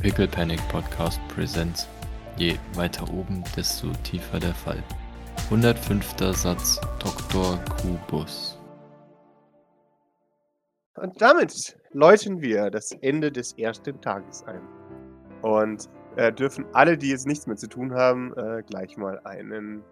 [0.00, 1.88] Pickle Panic Podcast Presents.
[2.36, 4.80] Je weiter oben, desto tiefer der Fall.
[5.46, 6.14] 105.
[6.36, 7.58] Satz Dr.
[7.80, 8.56] Kubus.
[10.94, 14.62] Und damit läuten wir das Ende des ersten Tages ein.
[15.42, 19.82] Und äh, dürfen alle, die jetzt nichts mehr zu tun haben, äh, gleich mal einen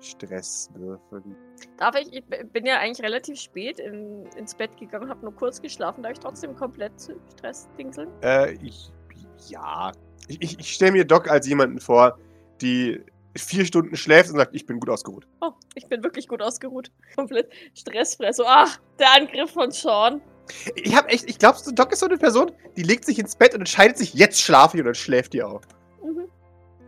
[0.00, 1.34] Stress würfeln.
[1.78, 2.12] Darf ich?
[2.12, 6.02] Ich bin ja eigentlich relativ spät in, ins Bett gegangen, habe nur kurz geschlafen.
[6.02, 6.92] Darf ich trotzdem komplett
[7.32, 8.10] Stress dingseln?
[8.22, 8.92] Äh, ich,
[9.48, 9.92] ja.
[10.28, 12.18] Ich, ich, ich stelle mir Doc als jemanden vor,
[12.60, 13.00] die
[13.36, 15.26] vier Stunden schläft und sagt, ich bin gut ausgeruht.
[15.40, 16.90] Oh, ich bin wirklich gut ausgeruht.
[17.16, 18.32] Komplett stressfrei.
[18.32, 20.20] So, ach, der Angriff von Sean.
[20.74, 23.54] Ich hab echt, ich glaube, Doc ist so eine Person, die legt sich ins Bett
[23.54, 25.62] und entscheidet sich, jetzt schlafe ich und dann schläft die auch.
[26.02, 26.28] Mhm.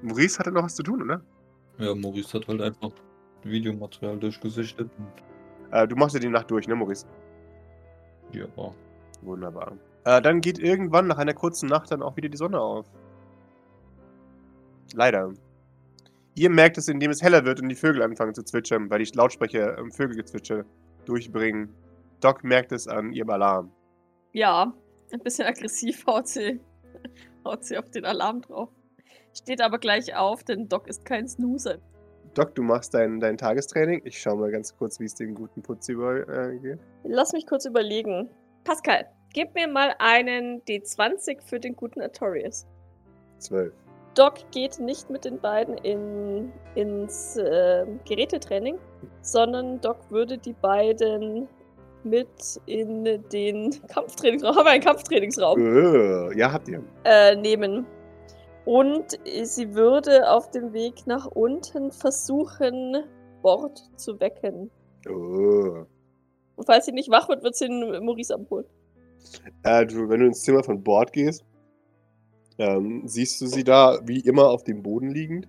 [0.03, 1.23] Maurice hatte noch was zu tun, oder?
[1.79, 2.91] Ja, Maurice hat halt einfach
[3.43, 4.91] Videomaterial durchgesichtet.
[4.99, 7.07] und Äh, du machst ja die Nacht durch, ne, Maurice?
[8.33, 8.47] Ja,
[9.23, 9.77] Wunderbar.
[10.07, 12.87] Äh, dann geht irgendwann nach einer kurzen Nacht dann auch wieder die Sonne auf.
[14.95, 15.33] Leider.
[16.37, 19.11] Ihr merkt es, indem es heller wird und die Vögel anfangen zu zwitschern, weil die
[19.17, 20.65] Lautsprecher ähm, Vögelgezwitscher
[21.07, 21.75] durchbringen.
[22.21, 23.73] Doc merkt es an ihrem Alarm.
[24.33, 24.73] Ja,
[25.13, 26.61] ein bisschen aggressiv haut sie,
[27.45, 28.69] haut sie auf den Alarm drauf.
[29.37, 31.79] Steht aber gleich auf, denn Doc ist kein Snoozer.
[32.35, 34.03] Doc, du machst dein, dein Tagestraining.
[34.05, 36.79] Ich schau mal ganz kurz, wie es dem guten Putzi äh, geht.
[37.03, 38.31] Lass mich kurz überlegen.
[38.63, 42.67] Pascal, gib mir mal einen D20 für den guten Artorius.
[43.39, 43.73] Zwölf.
[44.15, 48.79] Doc geht nicht mit den beiden in, ins äh, Gerätetraining,
[49.21, 51.49] sondern Doc würde die beiden
[52.03, 56.83] mit in den Kampftrainingsraum, haben wir einen Kampftrainingsraum, Äh, ja, habt ihr.
[57.05, 57.87] äh, nehmen.
[58.65, 62.97] Und sie würde auf dem Weg nach unten versuchen,
[63.43, 64.71] Bord zu wecken.
[65.09, 65.85] Oh.
[66.57, 68.67] Und falls sie nicht wach wird, wird sie den Maurice abholen.
[69.63, 71.45] Äh, du, wenn du ins Zimmer von Bord gehst,
[72.59, 75.49] ähm, siehst du sie da wie immer auf dem Boden liegend.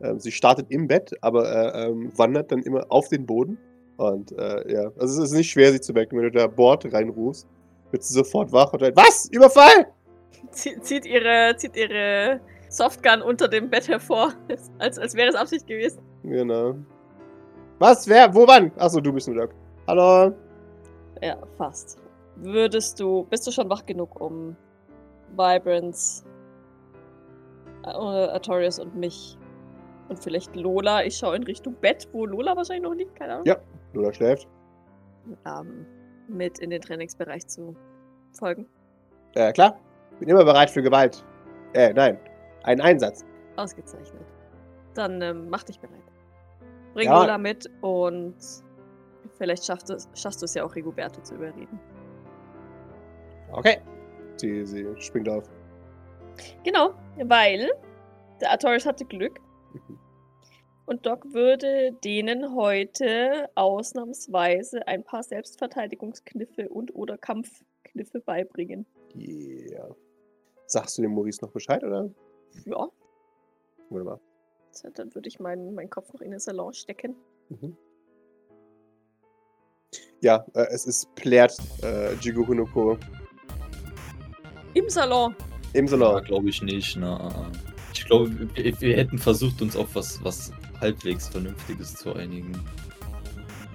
[0.00, 3.58] Ähm, sie startet im Bett, aber äh, ähm, wandert dann immer auf den Boden.
[3.96, 6.18] Und äh, ja, also es ist nicht schwer, sie zu wecken.
[6.18, 7.46] Wenn du da Bord reinrufst,
[7.90, 9.28] wird sie sofort wach und dann, was?
[9.30, 9.86] Überfall!
[10.50, 14.32] Sie, zieht, ihre, zieht ihre Softgun unter dem Bett hervor,
[14.78, 16.00] als, als wäre es Absicht gewesen.
[16.22, 16.74] Genau.
[17.78, 18.08] Was?
[18.08, 18.34] Wer?
[18.34, 18.70] Wo, wann?
[18.76, 19.54] Achso, du bist nur Doc.
[19.86, 20.34] Hallo?
[21.22, 21.98] Ja, fast.
[22.36, 24.56] Würdest du, bist du schon wach genug, um
[25.36, 26.24] Vibrance,
[27.84, 29.38] äh, Artorius und mich
[30.08, 33.46] und vielleicht Lola, ich schaue in Richtung Bett, wo Lola wahrscheinlich noch liegt, keine Ahnung,
[33.46, 33.56] Ja.
[33.92, 34.46] Lola schläft.
[35.44, 35.86] ähm,
[36.28, 37.74] mit in den Trainingsbereich zu
[38.32, 38.66] folgen.
[39.34, 39.78] Äh, klar.
[40.20, 41.24] Bin immer bereit für Gewalt.
[41.74, 42.18] Äh, nein.
[42.62, 43.24] Einen Einsatz.
[43.56, 44.22] Ausgezeichnet.
[44.94, 46.02] Dann ähm, mach dich bereit.
[46.94, 47.20] Bring Ja.
[47.20, 48.34] Lola mit und
[49.36, 51.78] vielleicht schaffst du, es- schaffst du es ja auch, Rigoberto zu überreden.
[53.56, 53.78] Okay.
[54.36, 55.48] Sie, sie springt auf.
[56.62, 57.70] Genau, weil
[58.40, 59.40] der Artorius hatte Glück.
[59.72, 59.98] Mhm.
[60.84, 68.86] Und Doc würde denen heute ausnahmsweise ein paar Selbstverteidigungskniffe und oder Kampfkniffe beibringen.
[69.16, 69.96] Yeah.
[70.66, 72.10] Sagst du dem Maurice noch Bescheid, oder?
[72.66, 72.88] Ja,
[73.88, 74.20] Wunderbar.
[74.70, 77.16] so, dann würde ich meinen, meinen Kopf noch in den Salon stecken.
[77.48, 77.76] Mhm.
[80.20, 82.98] Ja, äh, es ist plärt äh, Jigo Hunoko
[84.76, 85.34] Im Salon!
[85.72, 86.24] im ja Salon.
[86.24, 86.96] glaube ich nicht.
[86.96, 87.50] Na,
[87.94, 92.52] ich glaube, wir, wir hätten versucht, uns auf was, was halbwegs Vernünftiges zu einigen.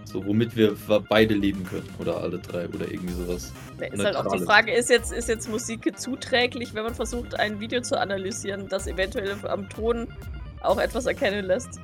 [0.03, 0.75] So, womit wir
[1.09, 1.89] beide leben können.
[1.97, 3.51] Oder alle drei oder irgendwie sowas.
[3.79, 4.43] Da ist halt auch die.
[4.43, 8.85] Frage, ist jetzt, ist jetzt Musik zuträglich, wenn man versucht, ein Video zu analysieren, das
[8.85, 10.07] eventuell am Ton
[10.61, 11.79] auch etwas erkennen lässt?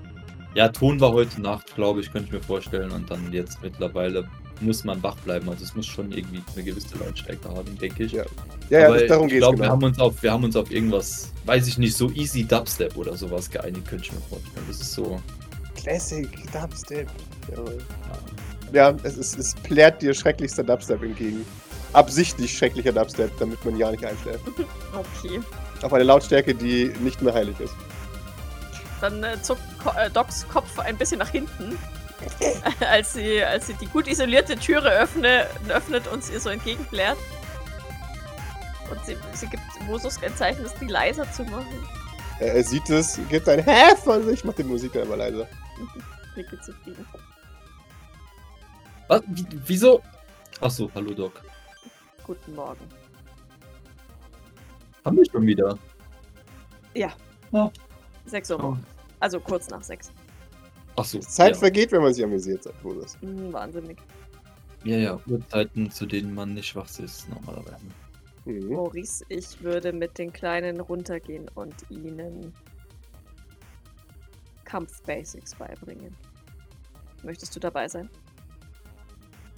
[0.53, 2.91] Ja, Ton war heute Nacht, glaube ich, könnte ich mir vorstellen.
[2.91, 4.27] Und dann jetzt mittlerweile
[4.61, 5.49] muss man wach bleiben.
[5.49, 8.13] Also es muss schon irgendwie eine gewisse Lautstärke haben, denke ich.
[8.13, 8.25] Ja.
[8.69, 9.71] Ja, ja, darum ich geht's glaube, wir, genau.
[9.71, 13.15] haben uns auf, wir haben uns auf irgendwas, weiß ich nicht, so easy Dubstep oder
[13.15, 14.65] sowas geeinigt, könnte ich mir vorstellen.
[14.67, 15.21] Das ist so.
[15.75, 17.07] Classic Dubstep.
[17.49, 17.77] Jawohl.
[18.73, 21.45] Ja, es, ist, es plärt dir schrecklichster Dubstep entgegen.
[21.93, 24.41] Absichtlich schrecklicher Dubstep, damit man ja nicht einschläft.
[24.93, 25.39] Okay.
[25.83, 27.75] Auf eine Lautstärke, die nicht mehr heilig ist.
[28.99, 31.77] Dann äh, zuckt Ko äh, Docs Kopf ein bisschen nach hinten,
[32.89, 37.17] als sie, als sie die gut isolierte Türe öffne, öffnet und ihr so entgegenblärt.
[38.89, 41.67] Und sie, sie gibt Mosus ein Zeichen, das die leiser zu machen.
[42.39, 45.47] Er, er sieht es, gibt ein Hä von sich, macht die Musik dann aber leiser.
[46.35, 47.05] Nicke zufrieden.
[49.07, 49.21] Was?
[49.27, 50.01] Wie- Wieso?
[50.61, 51.41] Achso, hallo Doc.
[52.23, 52.87] Guten Morgen.
[55.05, 55.77] Haben wir schon wieder?
[56.93, 57.11] Ja.
[57.51, 57.69] Oh.
[58.25, 58.85] 6 Uhr morgens.
[59.19, 60.11] Also kurz nach 6.
[60.97, 61.19] Achso.
[61.19, 61.59] Zeit ja.
[61.59, 63.17] vergeht, wenn man sich amüsiert, sagt Moses.
[63.21, 63.97] Hm, wahnsinnig.
[64.83, 67.85] ja, ja, Uhrzeiten, zu denen man nicht wach ist, normalerweise.
[68.45, 68.73] Mhm.
[68.73, 72.51] Maurice, ich würde mit den Kleinen runtergehen und ihnen
[74.65, 76.15] Kampf-Basics beibringen.
[77.23, 78.09] Möchtest du dabei sein?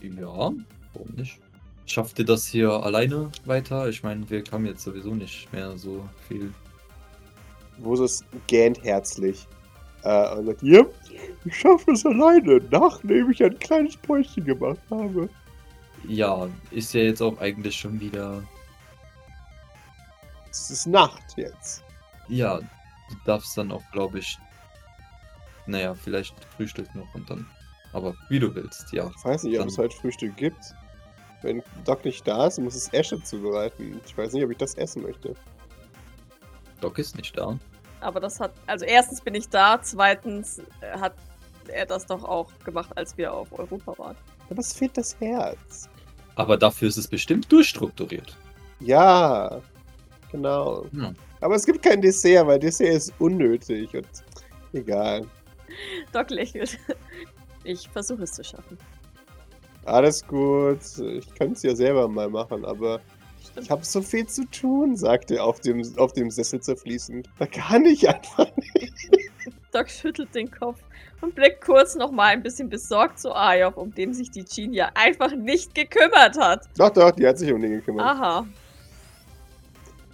[0.02, 0.52] Ja,
[0.94, 1.40] warum nicht?
[1.86, 3.88] Schafft ihr das hier alleine weiter?
[3.88, 6.54] Ich meine, wir haben jetzt sowieso nicht mehr so viel.
[7.80, 9.48] Vosus gähnt herzlich.
[10.04, 10.81] Äh, und sagt, ja,
[11.46, 15.30] ich schaffe es alleine, nachdem ich ein kleines Päuschen gemacht habe.
[16.07, 18.42] Ja, ist ja jetzt auch eigentlich schon wieder.
[20.50, 21.84] Es ist Nacht jetzt.
[22.28, 24.38] Ja, du darfst dann auch, glaube ich.
[25.66, 27.45] Naja, vielleicht Frühstück noch und dann.
[27.94, 29.12] Aber wie du willst, ja.
[29.18, 30.74] Ich weiß nicht, ob Dann- es heute Frühstück gibt.
[31.42, 34.00] Wenn Doc nicht da ist, muss es Asche zubereiten.
[34.06, 35.36] Ich weiß nicht, ob ich das essen möchte.
[36.81, 37.57] Doc ist nicht da.
[38.01, 41.13] Aber das hat, also erstens bin ich da, zweitens äh, hat
[41.68, 44.16] er das doch auch gemacht, als wir auf Europa waren.
[44.50, 45.90] Aber es fehlt das Herz.
[46.36, 48.36] Aber dafür ist es bestimmt durchstrukturiert.
[48.80, 49.62] Ja,
[50.31, 50.86] genau.
[50.94, 51.13] Ja.
[51.42, 54.07] Aber es gibt kein Dessert, weil Dessert ist unnötig und
[54.74, 55.25] egal.
[56.12, 56.78] Doc lächelt.
[57.66, 58.78] Ich versuche es zu schaffen.
[59.86, 60.80] Alles gut.
[60.98, 63.02] Ich könnte es ja selber mal machen, aber.
[63.62, 67.30] Ich habe so viel zu tun, sagt er auf dem, auf dem Sessel zerfließend.
[67.38, 68.94] Da kann ich einfach nicht.
[69.72, 70.80] Doc schüttelt den Kopf
[71.22, 74.90] und blickt kurz nochmal ein bisschen besorgt zu Ayov, um den sich die Jean ja
[74.96, 76.66] einfach nicht gekümmert hat.
[76.78, 78.06] Doch, doch, die hat sich um den gekümmert.
[78.06, 78.48] Aha.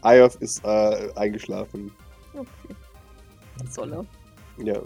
[0.01, 1.91] Ayov ist äh, eingeschlafen.
[2.33, 2.75] Okay.
[3.57, 4.05] Was soll er?
[4.63, 4.81] Ja.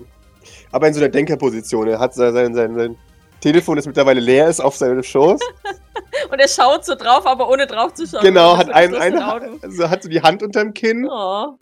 [0.71, 1.87] Aber in so einer Denkerposition.
[1.87, 2.97] Er hat sein, sein, sein, sein
[3.41, 5.39] Telefon, das mittlerweile leer ist, auf seinem Schoß.
[6.31, 8.21] Und er schaut so drauf, aber ohne drauf zu schauen.
[8.21, 11.07] genau, hat, ein, geschlossenen eine, also hat so die Hand unterm Kinn.
[11.09, 11.57] Oh.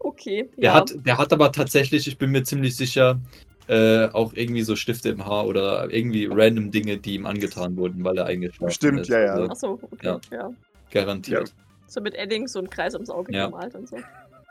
[0.00, 0.48] Okay.
[0.56, 0.74] Der, ja.
[0.74, 3.20] hat, der hat aber tatsächlich, ich bin mir ziemlich sicher,
[3.68, 8.02] äh, auch irgendwie so Stifte im Haar oder irgendwie random Dinge, die ihm angetan wurden,
[8.02, 9.08] weil er eingeschlafen Stimmt, ist.
[9.08, 9.32] ja, ja.
[9.34, 10.06] Also, Achso, okay.
[10.06, 10.20] Ja.
[10.32, 10.50] Ja.
[10.90, 11.54] garantiert.
[11.86, 13.46] So mit Edding so einen Kreis ums Auge Ja.
[13.46, 13.98] gemalt und so.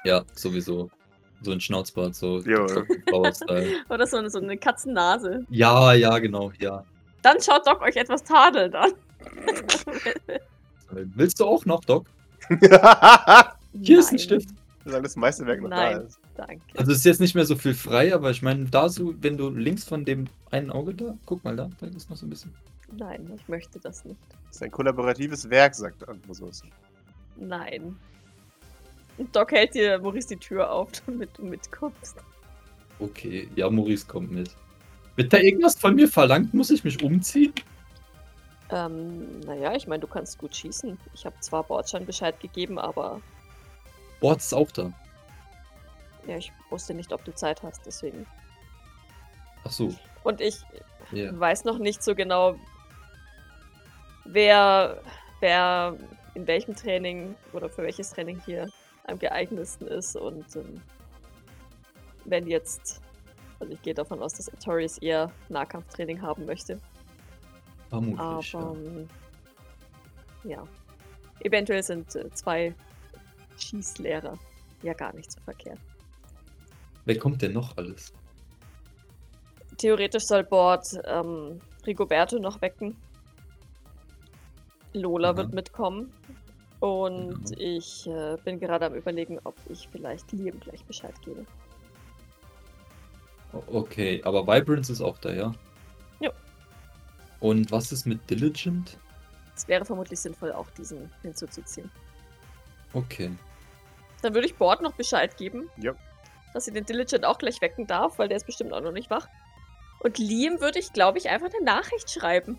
[0.05, 0.23] Ja.
[0.33, 0.89] sowieso.
[1.41, 2.35] So ein Schnauzbart, so.
[3.89, 5.45] Oder so eine, so eine Katzennase.
[5.49, 6.83] Ja, ja, genau, ja.
[7.21, 8.91] Dann schaut Doc euch etwas tadelnd an.
[10.91, 12.07] Willst du auch noch, Doc?
[12.49, 14.49] Solange Hier ist ein Nein, Stift.
[14.85, 15.97] das Meisterwerk noch Nein.
[15.97, 16.19] da ist.
[16.35, 16.61] Danke.
[16.77, 19.37] Also es ist jetzt nicht mehr so viel frei, aber ich meine, da so, wenn
[19.37, 22.29] du links von dem einen Auge da, guck mal da, da ist noch so ein
[22.29, 22.53] bisschen.
[22.97, 24.19] Nein, ich möchte das nicht.
[24.47, 26.63] Das ist ein kollaboratives Werk, sagt Anvosus.
[27.35, 27.95] Nein.
[29.31, 32.15] Doc hält dir Maurice die Tür auf, damit du mitkommst.
[32.99, 34.49] Okay, ja, Maurice kommt mit.
[35.15, 36.53] Wird da irgendwas von mir verlangt?
[36.53, 37.53] Muss ich mich umziehen?
[38.71, 40.97] Ähm, naja, ich meine, du kannst gut schießen.
[41.13, 43.21] Ich habe zwar Bordschein Bescheid gegeben, aber
[44.19, 44.91] Bord ist auch da.
[46.27, 48.25] ja, ich wusste nicht, ob du Zeit hast, deswegen.
[49.63, 49.93] Ach so,
[50.23, 50.57] Und ich
[51.11, 51.37] ja.
[51.37, 52.55] weiß noch nicht so genau,
[54.25, 55.01] wer,
[55.39, 55.97] wer
[56.35, 58.69] in welchem Training oder für welches Training hier
[59.05, 60.15] am geeignetsten ist.
[60.15, 60.81] Und ähm,
[62.25, 63.01] wenn jetzt,
[63.59, 66.79] also ich gehe davon aus, dass Artorias eher Nahkampftraining haben möchte.
[67.89, 68.55] Vermutlich.
[68.55, 68.71] Aber ja.
[68.73, 69.07] ähm,
[70.43, 70.67] ja,
[71.41, 72.73] eventuell sind äh, zwei
[73.57, 74.37] Schießlehrer
[74.83, 75.79] ja gar nicht so verkehrt.
[77.05, 78.13] Wer kommt denn noch alles?
[79.77, 82.95] Theoretisch soll Bord ähm, Rigoberto noch wecken.
[84.93, 85.37] Lola Mhm.
[85.37, 86.11] wird mitkommen.
[86.79, 87.55] Und Mhm.
[87.57, 91.45] ich äh, bin gerade am überlegen, ob ich vielleicht Liam gleich Bescheid gebe.
[93.67, 95.31] Okay, aber Vibrance ist auch da?
[95.33, 95.53] Ja.
[97.39, 98.97] Und was ist mit Diligent?
[99.55, 101.89] Es wäre vermutlich sinnvoll, auch diesen hinzuzuziehen.
[102.93, 103.31] Okay.
[104.21, 105.69] Dann würde ich Bord noch Bescheid geben.
[105.77, 105.93] Ja.
[106.53, 109.09] Dass sie den Diligent auch gleich wecken darf, weil der ist bestimmt auch noch nicht
[109.09, 109.27] wach.
[109.99, 112.57] Und Liam würde ich, glaube ich, einfach eine Nachricht schreiben,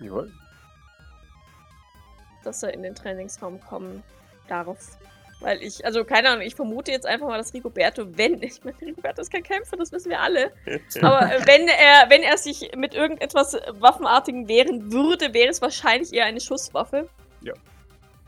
[0.00, 0.32] Jawohl.
[2.42, 4.02] dass er in den Trainingsraum kommen
[4.48, 4.98] darf.
[5.40, 8.80] Weil ich, also keine Ahnung, ich vermute jetzt einfach mal, dass Rigoberto, wenn, ich meine,
[8.80, 10.52] Rigoberto ist kein Kämpfer, das wissen wir alle.
[11.02, 16.26] Aber wenn er, wenn er sich mit irgendetwas Waffenartigem wehren würde, wäre es wahrscheinlich eher
[16.26, 17.08] eine Schusswaffe.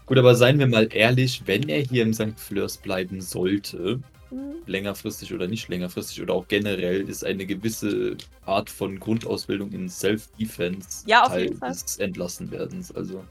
[0.04, 2.38] Gut, aber seien wir mal ehrlich, wenn er hier im St.
[2.38, 4.00] Fleurs bleiben sollte,
[4.31, 4.54] Hm.
[4.66, 11.04] längerfristig oder nicht längerfristig oder auch generell, ist eine gewisse Art von Grundausbildung in Self-Defense
[11.07, 11.71] Ja, auf Teil jeden Fall.
[11.73, 12.95] des Entlassenwerdens.
[12.97, 13.26] Also, Und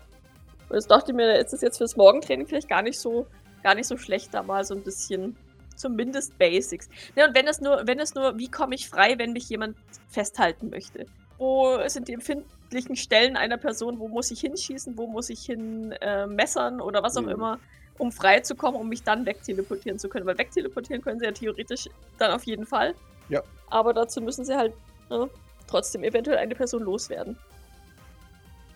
[0.70, 3.28] das dachte ich mir, ist es jetzt fürs Morgentraining vielleicht gar nicht so,
[3.64, 5.36] gar nicht so schlecht, da mal so ein bisschen,
[5.76, 6.90] zumindest Basics.
[7.16, 9.78] Ne, und wenn es nur, wenn es nur, wie komme ich frei, wenn mich jemand
[10.10, 11.06] festhalten möchte?
[11.38, 13.98] Wo sind die empfindlichen Stellen einer Person?
[14.00, 14.96] Wo muss ich hinschießen?
[14.98, 17.30] Wo muss ich hin äh, messern oder was auch Mhm.
[17.30, 17.60] immer,
[17.98, 20.28] um frei zu kommen, um mich dann wegteleportieren zu können?
[20.28, 21.90] Weil wegteleportieren können sie ja theoretisch
[22.20, 22.94] dann auf jeden Fall.
[23.30, 23.42] Ja.
[23.72, 24.74] Aber dazu müssen sie halt
[25.10, 25.28] ne,
[25.68, 27.36] trotzdem eventuell eine Person loswerden.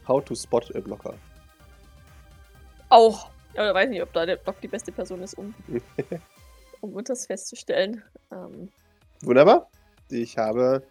[0.08, 1.14] How to spot a blocker.
[2.90, 3.30] Auch.
[3.56, 5.54] Ja, ich weiß nicht, ob da der Doc die beste Person ist, um,
[6.82, 8.04] um das festzustellen.
[8.32, 8.70] Ähm,
[9.22, 9.70] Wunderbar.
[10.10, 10.84] Ich habe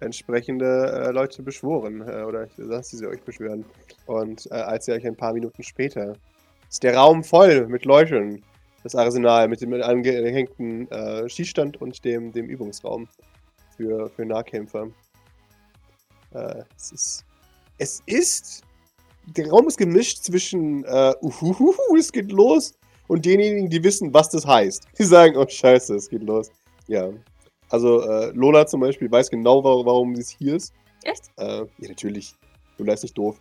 [0.00, 2.06] entsprechende äh, Leute beschworen.
[2.06, 3.64] Äh, oder ich lasse sie euch beschwören.
[4.06, 6.14] Und äh, als ihr euch ein paar Minuten später
[6.68, 8.42] ist der Raum voll mit Leuchten.
[8.82, 13.08] Das Arsenal mit dem angehängten äh, Schießstand und dem, dem Übungsraum
[13.76, 14.88] für, für Nahkämpfer.
[16.34, 17.24] Äh, es ist.
[17.78, 18.62] Es ist.
[19.26, 22.72] Der Raum ist gemischt zwischen äh, uhuhuhu, es geht los
[23.08, 24.84] und denjenigen, die wissen, was das heißt.
[24.98, 26.50] Die sagen, oh scheiße, es geht los.
[26.86, 27.10] Ja.
[27.70, 30.72] Also äh, Lola zum Beispiel weiß genau, wa- warum sie hier ist.
[31.02, 31.22] echt?
[31.38, 32.34] Äh, ja, natürlich.
[32.78, 33.40] Lola ist nicht doof.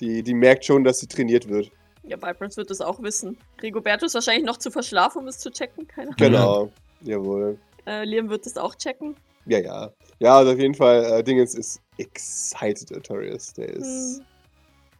[0.00, 1.70] Die, die merkt schon, dass sie trainiert wird.
[2.02, 3.36] Ja, Vibrance wird das auch wissen.
[3.62, 5.86] Rigoberto ist wahrscheinlich noch zu verschlafen, um es zu checken.
[5.86, 6.16] Keine Ahnung.
[6.18, 6.70] Genau.
[7.02, 7.58] Jawohl.
[7.86, 9.14] Äh, Liam wird es auch checken.
[9.46, 9.90] Ja, ja.
[10.18, 13.52] Ja, also auf jeden Fall, äh, Dingens ist excited, Artorias.
[13.54, 14.18] Der ist.
[14.18, 14.24] Hm.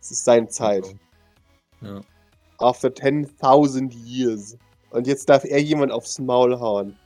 [0.01, 0.85] Es ist seine Zeit.
[1.81, 2.01] Ja.
[2.59, 4.57] After 10.000 years.
[4.91, 6.97] Und jetzt darf er jemand aufs Maul hauen.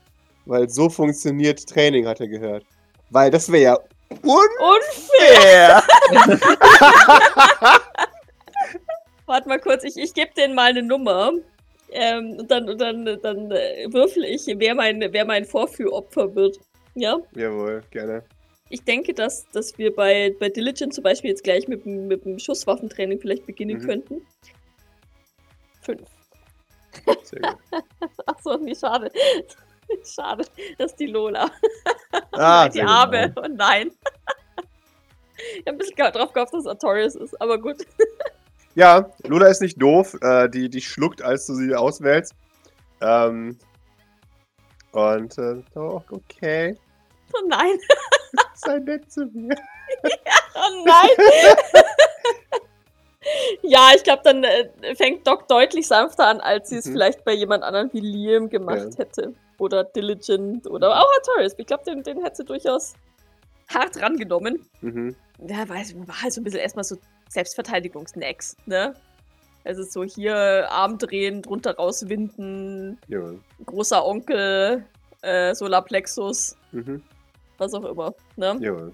[0.47, 2.65] Weil so funktioniert Training, hat er gehört.
[3.11, 3.79] Weil das wäre ja
[4.23, 5.83] Unfair!
[6.11, 6.41] unfair.
[9.27, 11.33] Warte mal kurz, ich, ich gebe denen mal eine Nummer.
[11.91, 16.59] Ähm, und dann, und dann, dann äh, würfel ich, wer mein, wer mein Vorführopfer wird.
[16.95, 17.19] Ja?
[17.35, 18.23] Jawohl, gerne.
[18.71, 22.25] Ich denke, dass, dass wir bei, bei Diligent zum Beispiel jetzt gleich mit, dem- mit
[22.25, 23.87] dem Schusswaffentraining vielleicht beginnen Mhm.
[23.87, 24.26] könnten.
[25.83, 26.09] Fünf.
[27.25, 27.59] Sehr gut.
[28.26, 29.11] Achso, nee, schade.
[30.04, 30.47] schade,
[30.78, 31.50] das ist die Lola.
[32.33, 32.80] Ah, die.
[32.83, 33.35] Arme.
[33.37, 33.90] Oh nein.
[35.37, 37.85] ich habe ein bisschen drauf gehofft, dass es Artorias ist, aber gut.
[38.75, 40.16] Ja, Lola ist nicht doof.
[40.23, 42.35] Äh, die, die schluckt, als du sie auswählst.
[43.02, 43.59] Ähm,
[44.92, 46.76] und, äh, oh, okay.
[47.35, 47.78] Oh nein.
[48.55, 49.55] Sei nett zu mir.
[50.57, 51.11] Oh nein!
[53.62, 56.93] ja, ich glaube, dann äh, fängt Doc deutlich sanfter an, als sie es Mhm.
[56.93, 58.99] vielleicht bei jemand anderem wie Liam gemacht Ja.
[58.99, 59.35] hätte.
[59.59, 61.55] Oder Diligent oder auch Artorias.
[61.59, 62.95] Ich glaube, den, den hätte sie durchaus
[63.69, 64.64] hart rangenommen.
[64.81, 65.17] Mhm.
[65.47, 66.97] Ja, weiß, war halt so ein bisschen erstmal so
[67.29, 68.95] Selbstverteidigungsnacks, ne?
[69.64, 73.41] Also so hier Arm drehen, drunter rauswinden, Jawohl.
[73.64, 74.85] großer Onkel,
[75.23, 77.03] äh, Solarplexus, Mhm.
[77.59, 78.57] Was auch immer, ne?
[78.61, 78.93] Jawohl.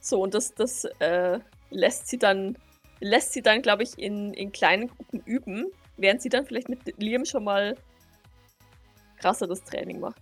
[0.00, 1.38] So, und das, das äh,
[1.70, 2.58] lässt sie dann,
[3.00, 6.80] lässt sie dann, glaube ich, in, in kleinen Gruppen üben, während sie dann vielleicht mit
[6.98, 7.74] Liam schon mal
[9.18, 10.20] krasseres Training macht.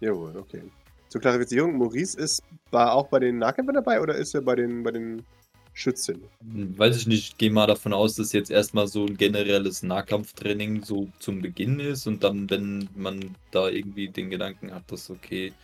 [0.00, 0.62] Jawohl, okay.
[1.08, 4.82] Zur Klarifizierung, Maurice ist war auch bei den Nahkämpfern dabei oder ist er bei den,
[4.82, 5.24] bei den
[5.72, 6.30] Schützen?
[6.42, 9.82] Hm, Weiß ich nicht, ich gehe mal davon aus, dass jetzt erstmal so ein generelles
[9.82, 15.10] Nahkampftraining so zum Beginn ist und dann, wenn man da irgendwie den Gedanken hat, dass
[15.10, 15.54] okay,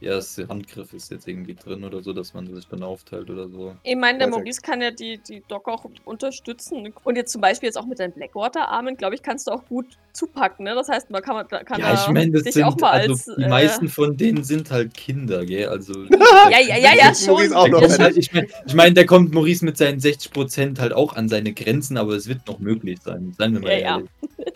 [0.00, 3.74] erste Handgriff ist jetzt irgendwie drin oder so, dass man sich dann aufteilt oder so.
[3.82, 4.28] Ich meine, der.
[4.28, 6.92] Maurice kann ja die, die Doc auch unterstützen.
[7.04, 9.86] Und jetzt zum Beispiel jetzt auch mit deinen Blackwater-Armen, glaube ich, kannst du auch gut
[10.12, 10.74] zupacken, ne?
[10.74, 13.36] Das heißt, man kann, kann ja, ich da meine, das sind, auch mal also als.
[13.36, 15.68] die äh, meisten von denen sind halt Kinder, gell?
[15.68, 15.94] Also.
[16.50, 18.00] Ja, ja, ja, ja, Maurice schon.
[18.00, 18.08] ja.
[18.10, 21.96] Ich meine, ich mein, da kommt Maurice mit seinen 60% halt auch an seine Grenzen,
[21.96, 23.34] aber es wird noch möglich sein.
[23.38, 23.96] Seien wir mal Ja, ja.
[23.96, 24.10] ehrlich.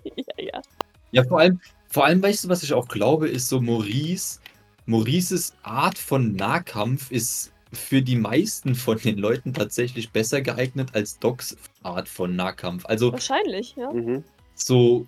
[0.38, 0.62] ja, ja.
[1.12, 4.40] Ja, vor allem, vor allem, weißt du, was ich auch glaube, ist so Maurice.
[4.88, 11.18] Maurices Art von Nahkampf ist für die meisten von den Leuten tatsächlich besser geeignet als
[11.18, 12.86] Docs Art von Nahkampf.
[12.86, 13.92] Also Wahrscheinlich, ja.
[13.92, 14.24] Mhm.
[14.54, 15.06] so,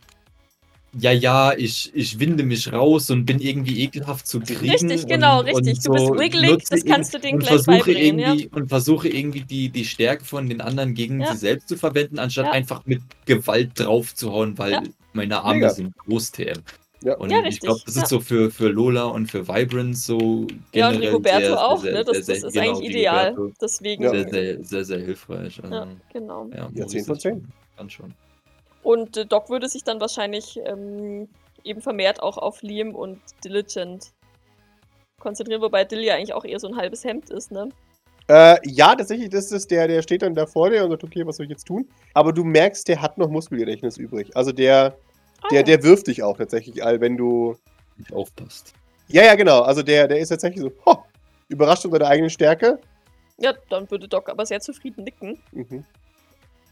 [0.99, 4.71] ja, ja, ich, ich winde mich raus und bin irgendwie ekelhaft zu kriegen.
[4.71, 5.77] Richtig, genau, und, richtig.
[5.79, 8.35] Und Du bist so wiggelig, nutze das kannst du denen und gleich versuche beibringen, ja.
[8.35, 11.33] irgendwie Und versuche irgendwie die, die Stärke von den anderen gegen Ja.
[11.33, 12.53] sie selbst zu verwenden, anstatt Ja.
[12.53, 14.83] einfach mit Gewalt draufzuhauen, weil Ja.
[15.15, 15.71] meine Arme Mega.
[15.71, 16.59] sind groß, TM.
[17.03, 17.17] Ja.
[17.17, 18.03] Und Ja, ich richtig, glaube, das ja.
[18.03, 20.19] ist so für, für Lola und für Vibrance so
[20.75, 22.05] Ja, und generell Rigoberto sehr, auch, sehr, ne?
[22.05, 23.29] Das, sehr, sehr, das ist genau, eigentlich ideal.
[23.31, 24.09] Rigoberto Deswegen.
[24.11, 25.61] Sehr, sehr, sehr, sehr hilfreich.
[25.63, 26.47] Also, Ja, genau.
[26.51, 27.49] ja, Ja, Maurice 10 von ist schon- 10.
[27.77, 28.15] Kann schon.
[28.83, 31.29] Und äh, Doc würde sich dann wahrscheinlich ähm,
[31.65, 34.13] eben vermehrt auch auf Liam und Diligent
[35.21, 37.69] konzentrieren, wobei Dill ja eigentlich auch eher so ein halbes Hemd ist, ne?
[38.29, 41.27] Äh, ja, tatsächlich, das ist der, der steht dann da vor dir und sagt, okay,
[41.27, 41.89] was soll ich jetzt tun?
[42.15, 44.31] Aber du merkst, der hat noch Muskelgedächtnis übrig.
[44.37, 44.97] Also der,
[45.51, 45.63] der, ja.
[45.65, 47.57] der wirft dich auch tatsächlich, all wenn du.
[47.97, 48.73] Nicht aufpasst.
[49.09, 49.61] Ja, ja, genau.
[49.63, 51.05] Also der, der ist tatsächlich so, ho,
[51.49, 52.79] überrascht unter der eigenen Stärke.
[53.39, 55.39] ja, dann würde Doc aber sehr zufrieden nicken.
[55.53, 55.85] Mhm.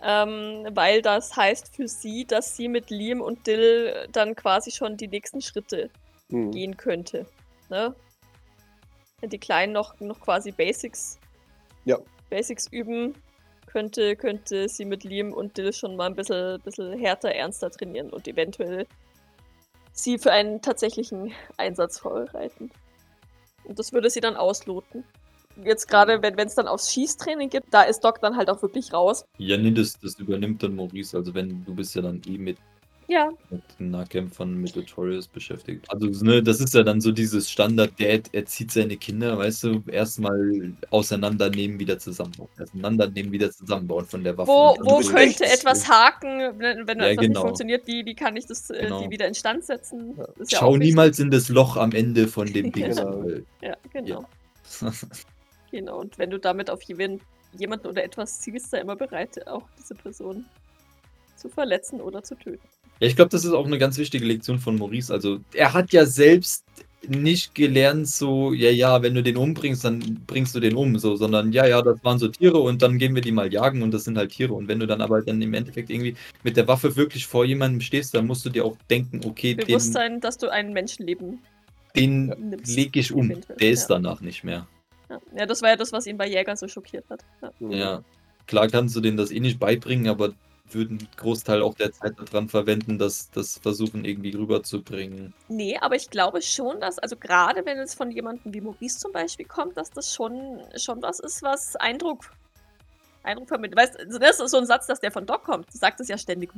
[0.01, 4.97] Ähm, weil das heißt für sie, dass sie mit Liam und Dill dann quasi schon
[4.97, 5.91] die nächsten Schritte
[6.31, 6.51] Mhm.
[6.53, 7.27] gehen könnte.
[7.69, 7.95] Ne?
[9.21, 11.19] Wenn die Kleinen noch, noch quasi Basics,
[11.85, 11.99] Ja.
[12.31, 13.15] Basics üben,
[13.69, 18.11] könnte, könnte sie mit Liam und Dill schon mal ein bisschen, bisschen härter, ernster trainieren
[18.11, 18.87] und eventuell
[19.93, 22.71] sie für einen tatsächlichen Einsatz vorbereiten.
[23.65, 25.05] Und das würde sie dann ausloten.
[25.63, 28.93] jetzt gerade, wenn es dann aufs Schießtraining gibt, da ist Doc dann halt auch wirklich
[28.93, 29.25] raus.
[29.39, 31.17] Ja, nee, das, das übernimmt dann Maurice.
[31.17, 32.59] Also wenn du bist ja dann eh mit,
[33.11, 35.87] Ja, mit den Nahkämpfern, mit Tutorials beschäftigt.
[35.91, 39.83] Also, ne, das ist ja dann so dieses Standard, der erzieht seine Kinder, weißt du,
[39.91, 42.50] erstmal auseinandernehmen, wieder zusammenbauen.
[42.61, 44.50] Auseinandernehmen, wieder zusammenbauen von der Waffe.
[44.50, 45.41] wo, wo könnte rechts.
[45.41, 47.41] etwas haken, wenn, wenn Ja, etwas nicht genau.
[47.41, 49.03] funktioniert, wie, wie kann ich das, äh, Genau.
[49.03, 50.15] die wieder instand setzen?
[50.19, 50.25] Ja.
[50.25, 50.88] Ja Schau wichtig.
[50.88, 52.85] niemals in das Loch am Ende von dem Ding.
[52.95, 53.25] Genau.
[53.62, 54.27] Ja, genau.
[54.83, 54.93] Ja.
[55.71, 57.21] Genau, und wenn du damit auf jeden,
[57.59, 60.47] jemanden oder etwas zielst, sei immer bereit, auch diese Person
[61.37, 62.67] zu verletzen oder zu töten.
[63.00, 65.12] Ja, ich glaube, das ist auch eine ganz wichtige Lektion von Maurice.
[65.12, 66.64] Also, er hat ja selbst
[67.07, 71.14] nicht gelernt, so, ja, ja, wenn du den umbringst, dann bringst du den um, so,
[71.14, 73.93] sondern ja, ja, das waren so Tiere und dann gehen wir die mal jagen und
[73.93, 74.52] das sind halt Tiere.
[74.55, 77.81] Und wenn du dann aber dann im Endeffekt irgendwie mit der Waffe wirklich vor jemandem
[77.81, 81.38] stehst, dann musst du dir auch denken, okay, den, Bewusstsein, dass du ein Menschenleben
[81.97, 82.75] den nimmst.
[82.75, 83.28] lege ich um.
[83.28, 83.97] Der ist ja.
[83.97, 84.67] danach nicht mehr.
[85.09, 85.21] Ja.
[85.37, 87.25] ja, das war ja das, was ihn bei Jäger so schockiert hat.
[87.61, 87.71] Ja.
[87.71, 88.05] Ja,
[88.47, 90.35] klar kannst du denen das eh nicht beibringen, aber
[90.75, 95.33] würden einen Großteil auch der Zeit daran verwenden, das, das versuchen irgendwie rüberzubringen.
[95.49, 99.13] Nee, aber ich glaube schon, dass, also gerade wenn es von jemandem wie Maurice zum
[99.13, 102.31] Beispiel kommt, dass das schon, schon was ist, was Eindruck,
[103.23, 103.79] Eindruck vermittelt.
[103.79, 105.67] Weißt du, das ist so ein Satz, dass der von Doc kommt.
[105.73, 106.51] Du sagst es ja ständig.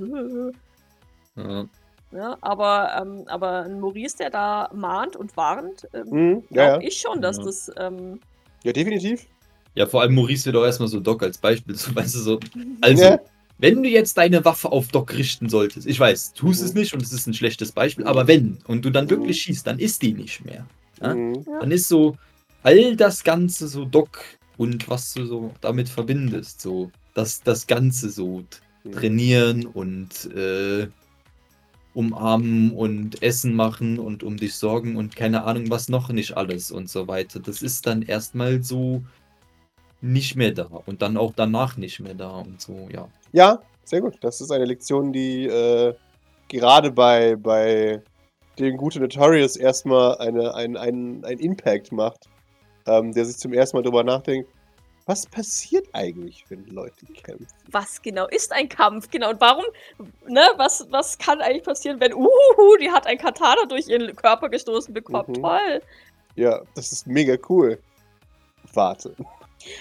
[1.36, 1.64] Ja.
[2.12, 6.32] Ja, aber, ähm, aber ein Maurice, der da mahnt und warnt, ähm, Mhm.
[6.48, 6.80] glaube Ja, ja.
[6.80, 7.44] ich schon, dass Ja.
[7.44, 7.70] das.
[7.76, 8.20] Ähm,
[8.64, 9.26] ja, definitiv.
[9.76, 11.74] Ja, vor allem Maurice wird auch erstmal so Doc als Beispiel.
[11.78, 12.40] So, weißt du, so,
[12.80, 13.18] also, Ja.
[13.60, 16.80] Wenn du jetzt deine Waffe auf Doc richten solltest, ich weiß, tust es Mhm.
[16.80, 19.78] nicht und es ist ein schlechtes Beispiel, aber wenn und du dann wirklich schießt, dann
[19.78, 20.66] ist die nicht mehr.
[21.00, 21.14] Ja?
[21.14, 21.44] Mhm.
[21.60, 22.16] Dann ist so
[22.62, 24.22] all das Ganze so Doc
[24.56, 28.44] und was du so damit verbindest, so das, das Ganze so
[28.84, 28.92] Mhm.
[28.92, 30.88] trainieren und äh,
[31.92, 36.70] umarmen und Essen machen und um dich sorgen und keine Ahnung was noch nicht alles
[36.70, 37.40] und so weiter.
[37.40, 39.02] Das ist dann erstmal so
[40.00, 43.08] nicht mehr da und dann auch danach nicht mehr da und so, ja.
[43.32, 44.16] Ja, sehr gut.
[44.20, 45.94] Das ist eine Lektion, die äh,
[46.48, 48.02] gerade bei, bei
[48.58, 52.28] den guten Notorious erstmal eine, ein, ein, ein Impact macht,
[52.86, 54.48] ähm, der sich zum ersten Mal darüber nachdenkt,
[55.06, 57.46] was passiert eigentlich, wenn Leute kämpfen?
[57.72, 59.10] was genau ist ein Kampf?
[59.10, 59.30] Genau.
[59.30, 59.64] Und warum,
[60.28, 64.48] ne, was, was kann eigentlich passieren, wenn, uhuhu, die hat ein Katana durch ihren Körper
[64.48, 65.34] gestoßen bekommen?
[65.36, 65.42] Mhm.
[65.42, 65.82] Toll.
[66.36, 67.78] Ja, das ist mega cool.
[68.72, 69.14] Warte.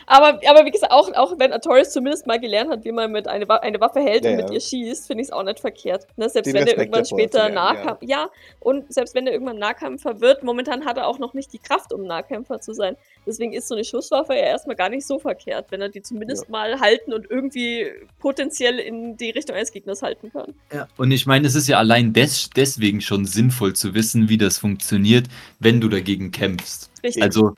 [0.06, 3.28] Aber, aber wie gesagt, auch, auch wenn Artorias zumindest mal gelernt hat, wie man mit
[3.28, 4.56] eine, eine Waffe hält Ja, und mit ja.
[4.56, 6.08] ihr schießt, finde ich es auch nicht verkehrt.
[6.18, 6.30] Ne?
[6.30, 7.74] Selbst Den wenn er irgendwann später lernen, ja.
[7.74, 8.00] Nahkampf.
[8.02, 8.30] Ja.
[8.60, 11.94] und selbst wenn er irgendwann Nahkämpfer wird, momentan hat er auch noch nicht die Kraft,
[11.94, 12.96] um Nahkämpfer zu sein.
[13.26, 16.50] Deswegen ist so eine Schusswaffe ja erstmal gar nicht so verkehrt, wenn er die zumindest
[16.50, 17.88] mal halten und irgendwie
[18.20, 20.54] potenziell in die Richtung eines Gegners halten kann.
[20.74, 24.38] Ja, und ich meine, es ist ja allein des deswegen schon sinnvoll zu wissen, wie
[24.38, 25.28] das funktioniert,
[25.60, 26.90] wenn du dagegen kämpfst.
[27.04, 27.24] Richtig.
[27.24, 27.56] Also,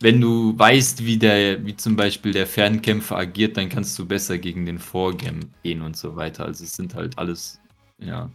[0.00, 4.38] wenn du weißt, wie der, wie zum Beispiel der Fernkämpfer agiert, dann kannst du besser
[4.38, 5.50] gegen den vorgehen
[5.82, 6.44] und so weiter.
[6.44, 7.60] Also es sind halt alles,
[7.98, 8.30] ja.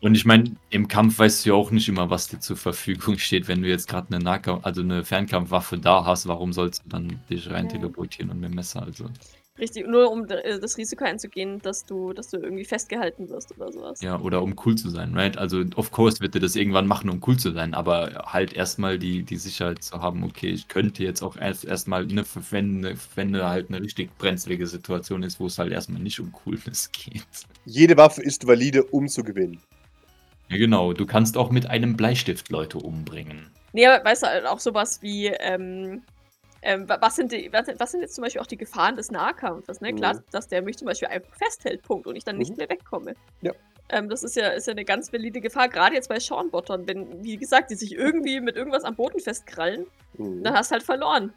[0.00, 3.18] Und ich meine, im Kampf weißt du ja auch nicht immer, was dir zur Verfügung
[3.18, 3.46] steht.
[3.46, 7.20] Wenn du jetzt gerade eine Nahkampf, also eine Fernkampfwaffe da hast, warum sollst du dann
[7.30, 8.82] dich rein teleportieren und mit dem Messer?
[8.82, 9.08] Also,
[9.58, 13.70] Richtig, nur um äh, das Risiko einzugehen, dass du, dass du irgendwie festgehalten wirst oder
[13.70, 14.00] sowas.
[14.00, 15.36] ja, oder um cool zu sein, right?
[15.36, 18.98] Also, of course wird er das irgendwann machen, um cool zu sein, aber halt erstmal
[18.98, 23.32] die, die Sicherheit zu haben, okay, ich könnte jetzt auch erst erstmal, ne, wenn, wenn
[23.34, 27.26] da halt eine richtig brenzlige Situation ist, wo es halt erstmal nicht um Coolness geht.
[27.66, 29.60] Jede Waffe ist valide, um zu gewinnen.
[30.48, 33.50] Ja, genau, du kannst auch mit einem Bleistift Leute umbringen.
[33.74, 36.02] Nee, aber weißt du, halt auch sowas wie, ähm,
[36.62, 38.96] ähm, wa- was, sind die, was, sind- was sind jetzt zum Beispiel auch die Gefahren
[38.96, 39.80] des Nahkampfes?
[39.80, 39.92] Ne?
[39.94, 40.20] Klar, Mhm.
[40.30, 42.56] dass der mich zum Beispiel einfach festhält, Punkt, und ich dann nicht Mhm.
[42.58, 43.14] mehr wegkomme.
[43.40, 43.52] Ja.
[43.88, 47.22] Ähm, das ist ja, ist ja eine ganz valide Gefahr, gerade jetzt bei Sean-Bottern, wenn,
[47.24, 49.86] wie gesagt, die sich irgendwie mit irgendwas am Boden festkrallen,
[50.18, 50.42] Mhm.
[50.44, 51.34] dann hast du halt verloren.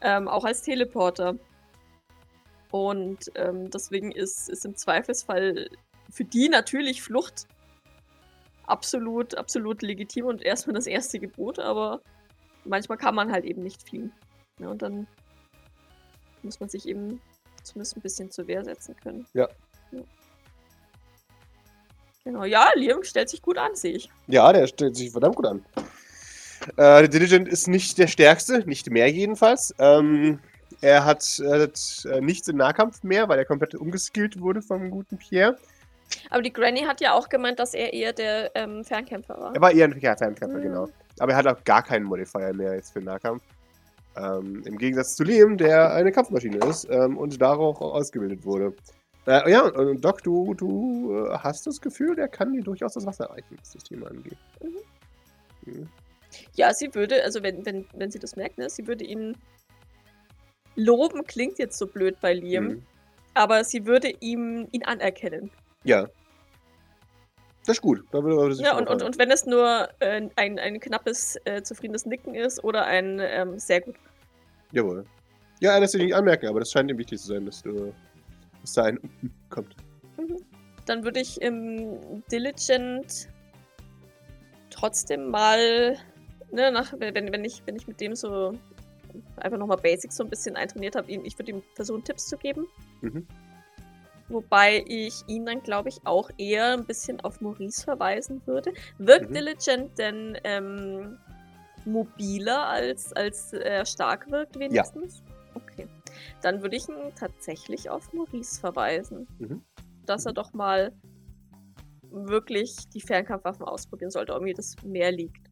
[0.00, 1.36] Ähm, auch als Teleporter.
[2.70, 5.68] Und ähm, deswegen ist, ist im Zweifelsfall
[6.10, 7.46] für die natürlich Flucht
[8.66, 12.00] absolut, absolut legitim und erstmal das erste Gebot, aber
[12.64, 14.12] manchmal kann man halt eben nicht fliehen.
[14.58, 15.06] Ja, und dann
[16.42, 17.20] muss man sich eben
[17.62, 19.26] zumindest ein bisschen zur Wehr setzen können.
[19.32, 19.48] Ja.
[19.92, 20.02] ja.
[22.24, 24.10] Genau, ja, Liam stellt sich gut an, sehe ich.
[24.26, 25.64] Ja, der stellt sich verdammt gut an.
[26.68, 29.74] Äh, der Diligent ist nicht der stärkste, nicht mehr jedenfalls.
[29.78, 30.38] Ähm,
[30.80, 34.90] er hat, er hat äh, nichts im Nahkampf mehr, weil er komplett umgeskillt wurde vom
[34.90, 35.58] guten Pierre.
[36.30, 39.54] Aber die Granny hat ja auch gemeint, dass er eher der ähm, Fernkämpfer war.
[39.54, 40.62] Er war eher ein ja, Fernkämpfer, Mhm.
[40.62, 40.88] genau.
[41.18, 43.42] Aber er hat auch gar keinen Modifier mehr jetzt für den Nahkampf.
[44.16, 48.74] Ähm, Im Gegensatz zu Liam, der eine Kampfmaschine ist ähm, und darauf ausgebildet wurde.
[49.26, 53.06] Äh, ja, und Doc, du, du äh, hast das Gefühl, der kann dir durchaus das
[53.06, 54.36] Wasser reichen, was das Thema angeht.
[55.66, 55.88] Mhm.
[56.54, 59.36] Ja, sie würde, also wenn, wenn, wenn sie das merkt, ne, sie würde ihn
[60.76, 62.82] loben, klingt jetzt so blöd bei Liam, Mhm.
[63.34, 65.50] aber sie würde ihm ihn anerkennen.
[65.84, 66.06] Ja.
[67.66, 68.04] Das ist gut.
[68.12, 71.62] Da würde würde Ja, und, und, und wenn es nur äh, ein, ein knappes, äh,
[71.62, 73.94] zufriedenes Nicken ist oder ein ähm, sehr gut.
[74.72, 75.04] Jawohl.
[75.60, 77.94] Ja, das will ich nicht anmerken, aber das scheint ihm wichtig zu sein, dass, du,
[78.60, 78.98] dass da ein
[79.48, 79.74] kommt.
[80.84, 83.28] Dann würde ich im Diligent
[84.68, 85.96] trotzdem mal,
[86.50, 88.52] ne, nach, wenn, wenn, ich, wenn ich mit dem so
[89.36, 92.66] einfach nochmal Basics so ein bisschen eintrainiert habe, ich würde ihm versuchen, Tipps zu geben.
[93.00, 93.26] Mhm.
[94.28, 98.72] Wobei ich ihn dann, glaube ich, auch eher ein bisschen auf Maurice verweisen würde.
[98.98, 99.34] Wirkt Mhm.
[99.34, 101.18] Diligent denn ähm,
[101.84, 105.22] mobiler, als, als er stark wirkt, wenigstens?
[105.54, 105.86] Okay.
[106.40, 109.26] Dann würde ich ihn tatsächlich auf Maurice verweisen.
[109.38, 109.62] Mhm.
[110.06, 110.92] Dass er doch mal
[112.10, 115.50] wirklich die Fernkampfwaffen ausprobieren sollte, ob mir das mehr liegt.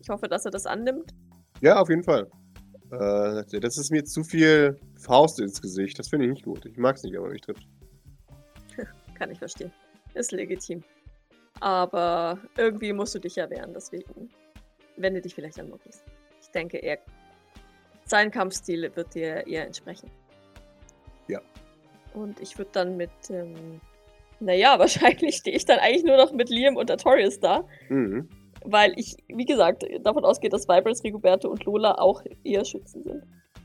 [0.00, 1.12] Ich hoffe, dass er das annimmt.
[1.60, 2.28] Ja, auf jeden Fall.
[2.90, 5.98] Äh, das ist mir zu viel Faust ins Gesicht.
[5.98, 6.66] Das finde ich nicht gut.
[6.66, 7.68] Ich mag es nicht, aber mich trifft.
[9.22, 9.70] Kann ich verstehen.
[10.14, 10.82] Ist legitim.
[11.60, 14.28] Aber irgendwie musst du dich ja wehren, deswegen
[14.96, 16.02] wende dich vielleicht an Maurice.
[16.40, 16.98] Ich denke, er.
[18.04, 20.10] Sein Kampfstil wird dir eher entsprechen.
[21.28, 21.40] Ja.
[22.14, 23.12] Und ich würde dann mit.
[23.30, 23.80] Ähm,
[24.40, 28.28] naja, wahrscheinlich stehe ich dann eigentlich nur noch mit Liam und Artorias da, Mhm.
[28.64, 33.22] weil ich, wie gesagt, davon ausgehe, dass Vibrance, Rigoberto und Lola auch eher Schützen sind.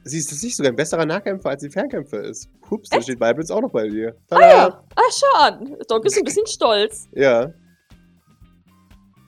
[0.08, 2.50] Sie ist nicht sogar ein besserer Nahkämpfer, als sie Fernkämpfer ist.
[2.70, 4.16] Hups, da steht Vibrance auch noch bei dir.
[4.30, 4.48] Ah Tada!
[4.48, 5.76] ja, ah, schau an.
[5.88, 7.08] Doc ist ein bisschen stolz.
[7.14, 7.54] Ja.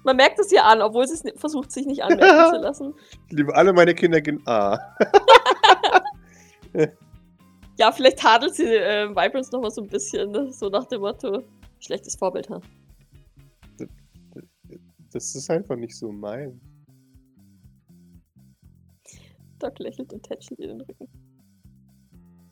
[0.04, 2.94] Man merkt es ihr an, obwohl sie es versucht, sich nicht anmerken zu lassen.
[3.28, 4.80] Ich liebe alle meine Kinder gehen A.
[7.80, 10.52] Ja, vielleicht tadelt sie äh, Vibrance noch mal so ein bisschen, ne?
[10.52, 11.44] so nach dem Motto,
[11.80, 12.60] schlechtes Vorbild, ha?
[15.14, 16.60] Das ist einfach nicht so mein.
[19.60, 21.08] Doc lächelt und tätschelt ihr den Rücken.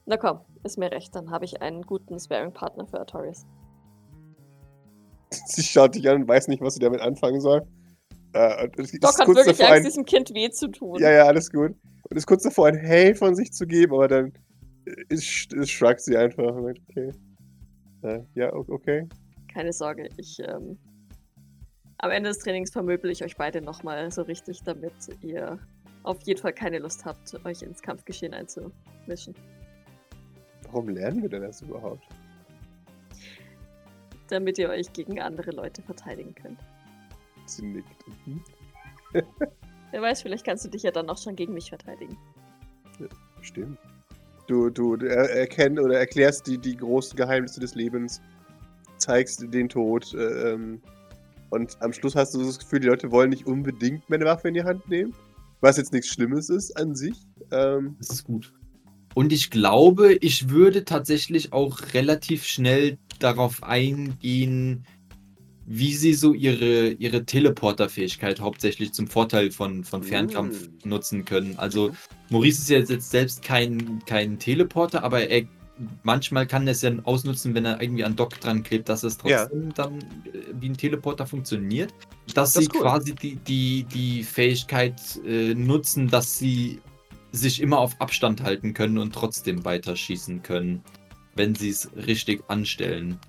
[0.06, 3.46] Na komm, ist mir recht, dann habe ich einen guten Sparing-Partner für Artorias.
[5.32, 7.68] Sie schaut dich an und weiß nicht, was sie damit anfangen soll.
[8.34, 11.00] Äh, Doc ist hat kurz wirklich davor Angst, ein, diesem Kind weh zu tun.
[11.02, 11.76] Ja, ja, alles gut.
[12.10, 14.34] Und ist kurz davor, ein Hey von sich zu geben, aber dann
[15.10, 17.12] ist, ist shrugt sie einfach und sagt, okay.
[18.04, 19.08] Äh, ja, okay.
[19.54, 20.78] Keine Sorge, ich, ähm,
[21.98, 25.60] am Ende des Trainings vermöbel ich euch beide nochmal so richtig, damit ihr
[26.04, 29.36] auf jeden Fall keine Lust habt, euch ins Kampfgeschehen einzumischen.
[30.64, 32.04] Warum lernen wir denn das überhaupt?
[34.30, 36.60] Damit ihr euch gegen andere Leute verteidigen könnt.
[37.46, 37.88] Sie nickt.
[38.26, 38.44] Mhm.
[39.92, 42.18] Wer weiß, vielleicht kannst du dich ja dann auch schon gegen mich verteidigen.
[43.42, 43.78] Stimmt.
[44.48, 48.22] Du, du er, erkennst oder erklärst die, die großen Geheimnisse des Lebens,
[48.98, 50.82] zeigst den Tod, äh, ähm,
[51.50, 54.50] und am Schluss hast du das Gefühl, die Leute wollen nicht unbedingt mehr eine Waffe
[54.50, 55.14] in die Hand nehmen.
[55.62, 57.16] Was jetzt nichts Schlimmes ist an sich.
[57.52, 58.54] Ähm, Das ist gut.
[59.16, 64.86] Und ich glaube, ich würde tatsächlich auch relativ schnell darauf eingehen,
[65.66, 70.90] wie sie so ihre, ihre Teleporter-Fähigkeit hauptsächlich zum Vorteil von, von Fernkampf Mm.
[70.90, 71.58] nutzen können.
[71.58, 71.92] Also
[72.30, 75.44] Maurice ist ja jetzt selbst kein, kein Teleporter, aber er
[76.04, 79.18] manchmal kann er es ja ausnutzen, wenn er irgendwie an Dock dran klebt, dass es
[79.24, 79.46] Ja.
[79.46, 80.04] trotzdem dann äh,
[80.60, 81.94] wie ein Teleporter funktioniert.
[82.34, 82.82] Dass Das sie cool.
[82.82, 86.82] quasi die, die, die Fähigkeit äh, nutzen, dass sie
[87.32, 90.82] sich immer auf Abstand halten können und trotzdem weiterschießen können,
[91.36, 93.20] wenn sie es richtig anstellen.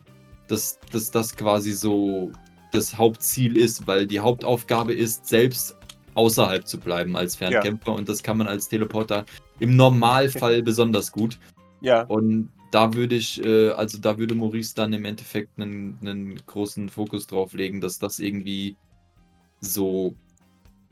[0.48, 2.32] Dass, dass das quasi so
[2.72, 5.76] das Hauptziel ist, weil die Hauptaufgabe ist, selbst
[6.14, 9.24] außerhalb zu bleiben als Fernkämpfer und das kann man als Teleporter
[9.60, 11.38] im Normalfall besonders gut.
[11.80, 12.02] Ja.
[12.02, 16.88] Und da würde ich, äh, also da würde Maurice dann im Endeffekt einen, einen großen
[16.88, 18.76] Fokus drauf legen, dass das irgendwie
[19.60, 20.14] so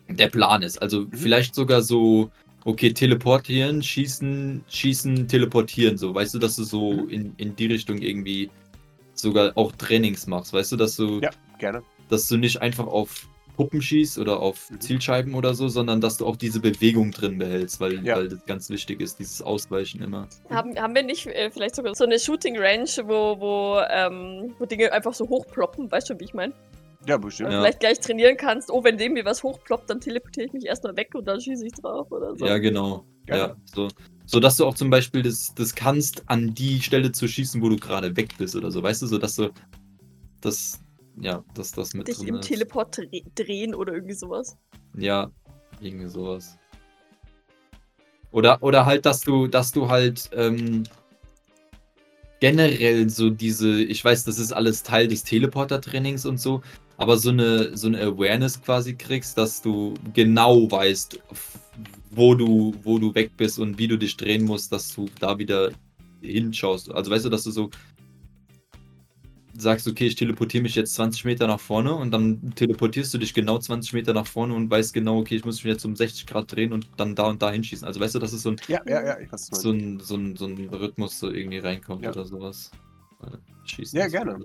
[0.09, 0.81] der Plan ist.
[0.81, 2.31] Also vielleicht sogar so,
[2.65, 7.09] okay, teleportieren, schießen, schießen, teleportieren, so, weißt du, dass du so Mhm.
[7.11, 8.51] in, in die Richtung irgendwie
[9.15, 11.31] sogar auch Trainings machst, weißt du, dass du, Ja.
[11.59, 11.83] Gerne.
[12.09, 14.81] dass du nicht einfach auf Puppen schießt oder auf Mhm.
[14.81, 18.17] Zielscheiben oder so, sondern dass du auch diese Bewegung drin behältst, weil, Ja.
[18.17, 20.29] weil das ganz wichtig ist, dieses Ausweichen immer.
[20.51, 24.67] Haben, haben wir nicht äh, vielleicht sogar so eine Shooting Range, wo, wo, ähm, wo
[24.67, 25.91] Dinge einfach so hochploppen?
[25.91, 26.53] Weißt du, wie ich meine?
[27.07, 27.53] Ja, bestimmt.
[27.53, 27.61] Ja.
[27.61, 30.97] Vielleicht gleich trainieren kannst, oh, wenn dem mir was hochploppt, dann teleportiere ich mich erstmal
[30.97, 32.45] weg und dann schieße ich drauf oder so.
[32.45, 33.05] Ja, genau.
[33.29, 33.37] Ja.
[33.37, 33.89] Ja, so.
[34.29, 37.69] So dass du auch zum Beispiel das, das kannst, an die Stelle zu schießen, wo
[37.69, 39.51] du gerade weg bist oder so, weißt du, so dass du
[40.41, 40.81] das,
[41.21, 42.49] ja, dass das mit Dich drin im ist.
[42.49, 44.57] Teleport dre- drehen oder irgendwie sowas.
[44.97, 45.31] Ja,
[45.81, 46.59] irgendwie sowas.
[48.33, 50.85] Oder, oder halt, dass du, dass du halt, ähm,
[52.41, 56.61] generell so diese, ich weiß, das ist alles Teil des Teleporter-Trainings und so,
[56.99, 61.19] aber so eine, so eine Awareness quasi kriegst, dass du genau weißt,
[62.11, 65.39] wo du, wo du weg bist und wie du dich drehen musst, dass du da
[65.39, 65.71] wieder
[66.21, 66.91] hinschaust.
[66.91, 67.71] Also weißt du, dass du so
[69.61, 73.35] sagst, okay, ich teleportiere mich jetzt 20 Meter nach vorne und dann teleportierst du dich
[73.35, 76.27] genau 20 Meter nach vorne und weißt genau, okay, ich muss mich jetzt um 60
[76.27, 77.87] Grad drehen und dann da und da hinschießen.
[77.87, 80.47] Also weißt du, dass es so ein, Ja, ja, ja, so ein, so ein, so
[80.47, 82.11] ein Rhythmus so irgendwie reinkommt Ja.
[82.11, 82.71] oder sowas.
[83.23, 84.39] Äh, Schießen Ja, gerne.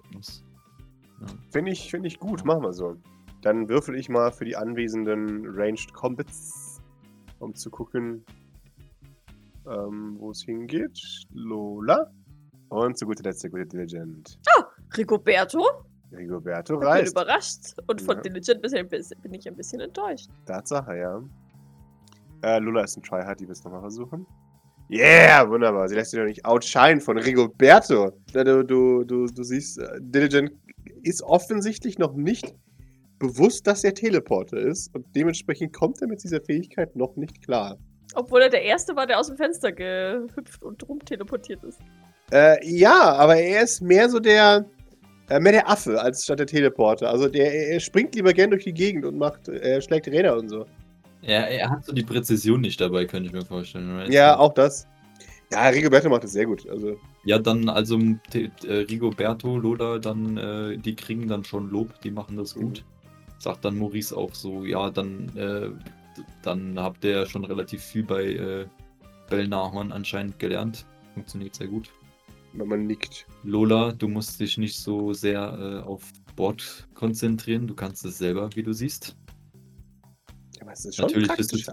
[1.51, 2.95] Finde ich, find ich gut, machen wir so.
[3.41, 6.81] Dann würfel ich mal für die anwesenden Ranged Combats,
[7.39, 8.23] um zu gucken,
[9.67, 10.99] ähm, wo es hingeht.
[11.33, 12.11] Lola.
[12.69, 14.39] Und zu guter Letzt der gute Diligent.
[14.97, 15.63] Rigoberto?
[16.11, 17.11] Rigoberto Ich bin reist.
[17.11, 17.59] überrascht.
[17.87, 18.21] Und von Ja.
[18.21, 20.29] Diligent bin ich ein bisschen enttäuscht.
[20.45, 21.21] Tatsache, ja.
[22.43, 24.25] Äh, Lola ist ein Tryhard, die will es nochmal versuchen.
[24.89, 25.87] Yeah, wunderbar.
[25.87, 28.11] Sie lässt sich doch nicht outshine von Rigoberto.
[28.33, 30.51] Du, du, du, du siehst, äh, Diligent
[31.03, 32.53] ist offensichtlich noch nicht
[33.19, 37.77] bewusst, dass er Teleporter ist und dementsprechend kommt er mit dieser Fähigkeit noch nicht klar.
[38.15, 41.79] Obwohl er der Erste war, der aus dem Fenster gehüpft und rumteleportiert ist.
[42.33, 44.65] Äh, ja, aber er ist mehr so der,
[45.31, 47.09] äh, mehr der Affe als statt der Teleporter.
[47.09, 50.49] Also der, er springt lieber gern durch die Gegend und macht, er schlägt Räder und
[50.49, 50.65] so.
[51.21, 53.95] Ja, er hat so die Präzision nicht dabei, könnte ich mir vorstellen.
[53.95, 54.11] right?
[54.11, 54.87] Ja, auch das.
[55.51, 56.67] Ja, Rigoberto macht es sehr gut.
[56.69, 57.99] Also Ja, dann also
[58.33, 62.83] äh, Rigoberto, Lola, dann, äh, die kriegen dann schon Lob, die machen das gut.
[63.37, 65.69] Sagt dann Maurice auch so, ja, dann, äh,
[66.41, 68.65] dann habt ihr ja schon relativ viel bei äh,
[69.29, 70.85] Bellnahorn anscheinend gelernt.
[71.13, 71.89] Funktioniert sehr gut.
[72.53, 73.25] Wenn man nickt.
[73.43, 78.49] Lola, du musst dich nicht so sehr äh, auf Bord konzentrieren, du kannst es selber,
[78.55, 79.15] wie du siehst.
[80.59, 81.71] Aber es ist schon Natürlich ist.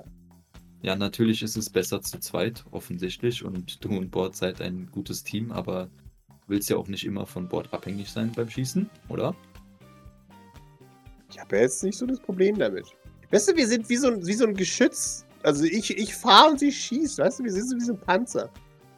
[0.81, 5.25] Ja, natürlich ist es besser zu zweit, offensichtlich, und du und Bord seid ein gutes
[5.25, 5.91] Team, aber
[6.29, 9.35] du willst ja auch nicht immer von Bord abhängig sein beim Schießen, oder?
[11.31, 12.87] Ich habe ja jetzt nicht so das Problem damit.
[13.31, 15.27] Weißt du, wir sind wie so ein, wie so ein Geschütz.
[15.43, 17.19] Also ich, ich fahre und sie schießt.
[17.19, 18.51] Weißt du, wir sind so wie so ein Panzer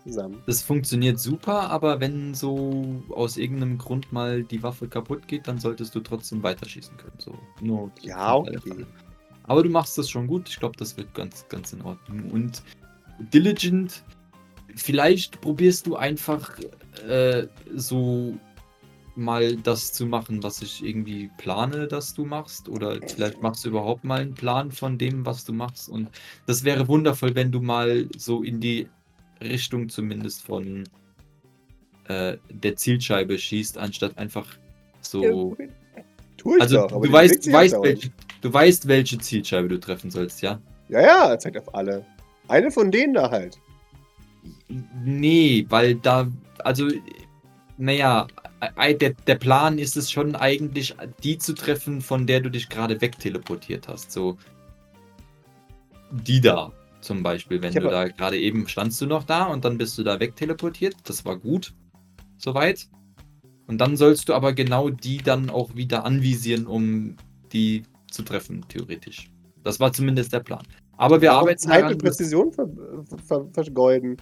[0.03, 0.43] zusammen.
[0.47, 5.59] Das funktioniert super, aber wenn so aus irgendeinem Grund mal die Waffe kaputt geht, dann
[5.59, 7.17] solltest du trotzdem weiterschießen können.
[7.19, 8.87] So, nur Ja, okay.
[9.45, 10.49] Aber du machst das schon gut.
[10.49, 12.31] Ich glaube, das wird ganz, ganz in Ordnung.
[12.31, 12.63] Und
[13.33, 14.05] Diligent,
[14.77, 16.59] vielleicht probierst du einfach
[17.09, 18.35] äh, so
[19.17, 22.69] mal das zu machen, was ich irgendwie plane, dass du machst.
[22.69, 25.89] Oder vielleicht machst du überhaupt mal einen Plan von dem, was du machst.
[25.89, 26.09] Und
[26.47, 28.89] das wäre wundervoll, wenn du mal so in die
[29.41, 30.85] Richtung zumindest von
[32.09, 34.47] äh, der Zielscheibe schießt, anstatt einfach
[35.01, 35.57] so.
[36.37, 36.93] Tue ich Also doch.
[36.93, 40.61] aber du weißt, weißt, welche, du weißt, welche Zielscheibe du treffen sollst, ja?
[40.89, 42.05] Ja, ja, er zeigt auf alle.
[42.49, 43.59] Eine von denen da halt.
[45.05, 46.89] Nee, weil da, also,
[47.77, 48.27] naja,
[48.79, 53.01] der, der Plan ist es schon eigentlich, die zu treffen, von der du dich gerade
[53.01, 54.13] wegteleportiert hast.
[54.13, 54.37] So,
[56.11, 59.65] die da zum Beispiel, wenn Ich du da gerade eben standst du noch da und
[59.65, 60.97] dann bist du da wegteleportiert.
[61.05, 61.75] Das war gut,
[62.39, 62.89] soweit.
[63.67, 67.17] Und dann sollst du aber genau die dann auch wieder anvisieren, um
[67.53, 69.31] die zu treffen, theoretisch.
[69.63, 70.67] Das war zumindest der Plan.
[70.97, 72.69] Aber wir Warum arbeiten Zeit daran, und Präzision ver
[73.27, 74.17] ver vergeuden.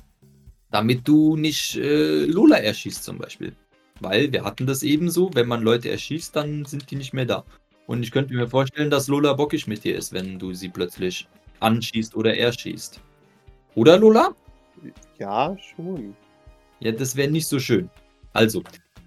[0.71, 3.55] damit du nicht äh, Lola erschießt zum Beispiel.
[4.01, 7.45] Weil wir hatten das ebenso, wenn man Leute erschießt, dann sind die nicht mehr da.
[7.87, 11.29] Und ich könnte mir vorstellen, dass Lola bockig mit dir ist, wenn du sie plötzlich
[11.61, 13.01] anschießt oder erschießt.
[13.75, 14.35] Oder Lola?
[15.19, 16.15] Ja, schon.
[16.81, 17.91] Ja, das wäre nicht so schön.
[18.33, 18.63] Also,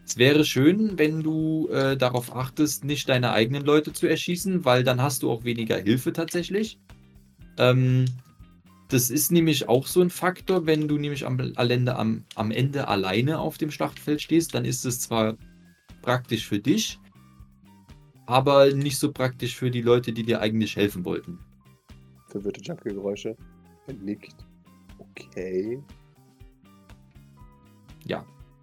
[0.06, 4.84] es wäre schön, wenn du äh, darauf achtest, nicht deine eigenen Leute zu erschießen, weil
[4.84, 6.80] dann hast du auch weniger Hilfe tatsächlich.
[7.58, 8.06] Ähm,
[8.90, 13.40] das ist nämlich auch so ein Faktor, wenn du nämlich am, am, am Ende alleine
[13.40, 15.38] auf dem Schlachtfeld stehst, dann ist es zwar
[16.02, 17.00] praktisch für dich,
[18.26, 21.40] aber nicht so praktisch für die Leute, die dir eigentlich helfen wollten.
[22.32, 23.36] Verwirrte Junkie-Geräusche.
[23.88, 24.36] Er nickt.
[24.98, 25.82] Okay.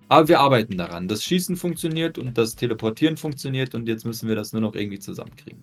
[0.09, 1.07] Aber wir arbeiten daran.
[1.07, 4.99] Das Schießen funktioniert und das Teleportieren funktioniert und jetzt müssen wir das nur noch irgendwie
[4.99, 5.61] zusammenkriegen.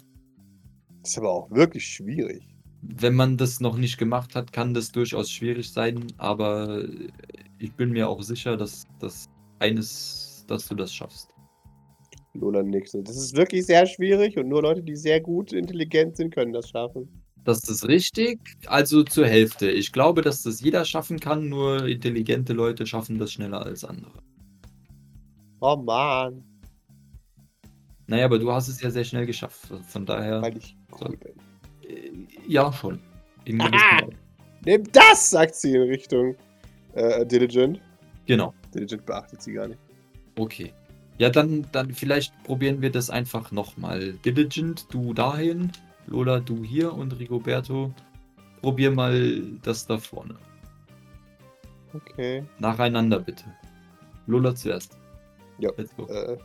[1.01, 2.43] Das ist aber auch wirklich schwierig.
[2.81, 6.83] Wenn man das noch nicht gemacht hat, kann das durchaus schwierig sein, aber
[7.57, 9.25] ich bin mir auch sicher, dass das
[9.57, 11.29] eines, dass du das schaffst.
[12.33, 12.93] Lola nickt.
[12.93, 16.69] Das ist wirklich sehr schwierig und nur Leute, die sehr gut intelligent sind, können das
[16.69, 17.09] schaffen.
[17.45, 19.69] Das ist richtig, also zur Hälfte.
[19.69, 24.12] Ich glaube, dass das jeder schaffen kann, nur intelligente Leute schaffen das schneller als andere.
[25.62, 26.43] Oh Mann,
[28.08, 29.71] Naja, aber du hast es ja sehr schnell geschafft.
[29.88, 31.34] Von daher, weil ich cool bin.
[31.88, 32.12] äh,
[32.47, 32.99] ja, schon.
[34.65, 36.36] Nimm das, sagt sie in Richtung
[36.93, 37.79] äh, Diligent.
[38.25, 38.55] Genau.
[38.73, 39.79] Diligent beachtet sie gar nicht.
[40.36, 40.73] Okay.
[41.19, 44.13] Ja, dann, dann vielleicht probieren wir das einfach nochmal.
[44.25, 45.71] Diligent, du dahin,
[46.07, 47.93] Lola, du hier und Rigoberto,
[48.61, 50.35] probier mal das da vorne.
[51.93, 52.43] Okay.
[52.59, 53.45] Nacheinander bitte.
[54.27, 54.97] Lola zuerst.
[55.59, 55.69] Ja.
[55.71, 56.37] Äh,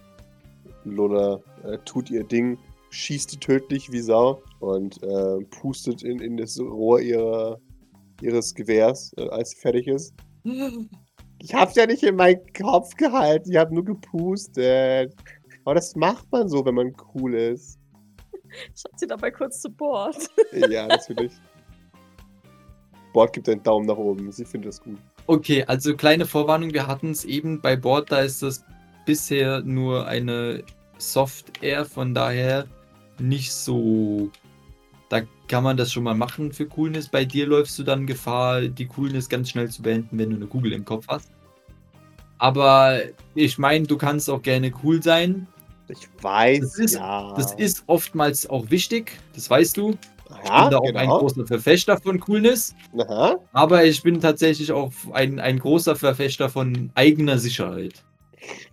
[0.85, 2.59] Lola äh, tut ihr Ding,
[2.90, 7.59] schießt tödlich wie Sau und äh, pustet in, in das Rohr ihrer,
[8.23, 10.14] ihres Gewehrs, äh, als sie fertig ist.
[11.42, 15.14] Ich hab's ja nicht in meinen Kopf gehalten, ich hab nur gepustet.
[15.64, 17.80] Aber das macht man so, wenn man cool ist.
[18.75, 20.17] Schaut sie dabei kurz zu Bord.
[20.53, 21.33] Ja, natürlich.
[23.13, 24.99] Bord gibt einen Daumen nach oben, sie findet das gut.
[25.27, 28.65] Okay, also kleine Vorwarnung, wir hatten es eben bei Bord, da ist das
[29.07, 30.63] bisher nur eine
[30.99, 32.67] Soft Air, von daher
[33.19, 34.31] nicht so.
[35.09, 37.09] Da kann man das schon mal machen für Coolness.
[37.09, 40.47] Bei dir läufst du dann Gefahr, die Coolness ganz schnell zu beenden, wenn du eine
[40.47, 41.33] Kugel im Kopf hast.
[42.39, 43.01] Aber
[43.35, 45.47] ich meine, du kannst auch gerne cool sein.
[45.90, 47.35] Ich weiß, Das ist- ja.
[47.37, 49.96] Das ist oftmals auch wichtig, das weißt du.
[50.42, 51.18] Ich Aha, bin da auch ein genau.
[51.18, 52.74] großer Verfechter von Coolness.
[52.96, 53.37] Aha.
[53.53, 58.05] Aber ich bin tatsächlich auch ein, ein großer Verfechter von eigener Sicherheit.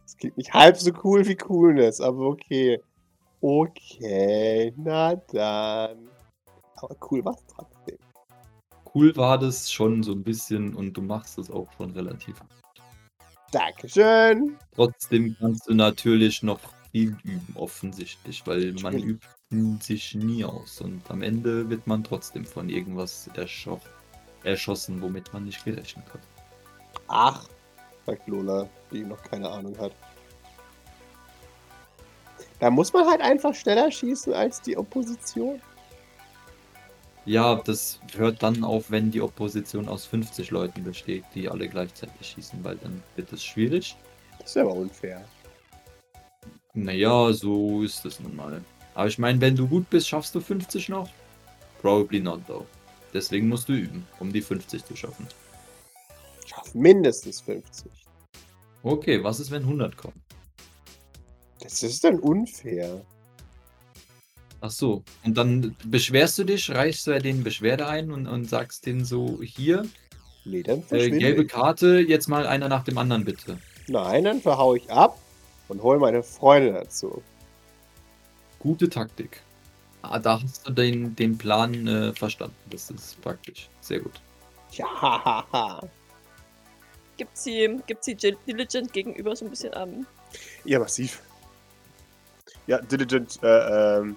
[0.05, 2.79] Es klingt nicht halb so cool wie Coolness, aber okay.
[3.41, 6.09] Okay, na dann.
[6.75, 7.97] Aber cool war's trotzdem.
[8.93, 12.35] Cool war das schon so ein bisschen und du machst es auch schon relativ.
[13.51, 14.57] Dankeschön.
[14.75, 16.59] Trotzdem kannst du natürlich noch
[16.91, 22.45] viel üben, offensichtlich, weil man übt sich nie aus und am Ende wird man trotzdem
[22.45, 23.79] von irgendwas erscho
[24.43, 26.21] erschossen, womit man nicht gerechnet hat.
[27.07, 27.47] Ach,
[28.05, 29.91] sagt Lola, die noch keine Ahnung hat.
[32.59, 35.61] Da muss man halt einfach schneller schießen als die Opposition.
[37.25, 42.25] Ja, das hört dann auf, wenn die Opposition aus 50 Leuten besteht, die alle gleichzeitig
[42.25, 43.97] schießen, weil dann wird es schwierig.
[44.39, 45.25] Das ist aber unfair.
[46.77, 48.63] Naja, so ist es nun mal.
[48.93, 51.09] Aber ich meine, wenn du gut bist, schaffst du 50 noch?
[51.81, 52.67] Probably not, though.
[53.11, 55.27] Deswegen musst du üben, um die 50 zu schaffen.
[56.43, 57.91] Ich schaff mindestens 50.
[58.83, 60.21] Okay, was ist, wenn 100 kommen?
[61.59, 63.01] Das ist dann unfair.
[64.61, 68.47] Ach so, und dann beschwerst du dich, reichst du ja den Beschwerde ein und, und
[68.47, 69.83] sagst denen so, hier,
[70.45, 71.49] Nee, dann äh, gelbe ich.
[71.49, 73.57] Karte, jetzt mal einer nach dem anderen bitte.
[73.87, 75.17] Nein, dann verhau ich ab
[75.67, 77.21] und hol meine Freunde dazu.
[78.59, 79.41] Gute Taktik.
[80.01, 82.55] Ah, da hast du den, den Plan äh, verstanden.
[82.69, 83.69] Das ist praktisch.
[83.81, 84.21] Sehr gut.
[84.71, 85.87] Ja, hahaha.
[87.17, 90.05] Gibt sie, gibt sie Diligent gegenüber so ein bisschen an.
[90.65, 91.21] Ja, massiv.
[92.67, 94.15] Ja, Diligent äh, ähm,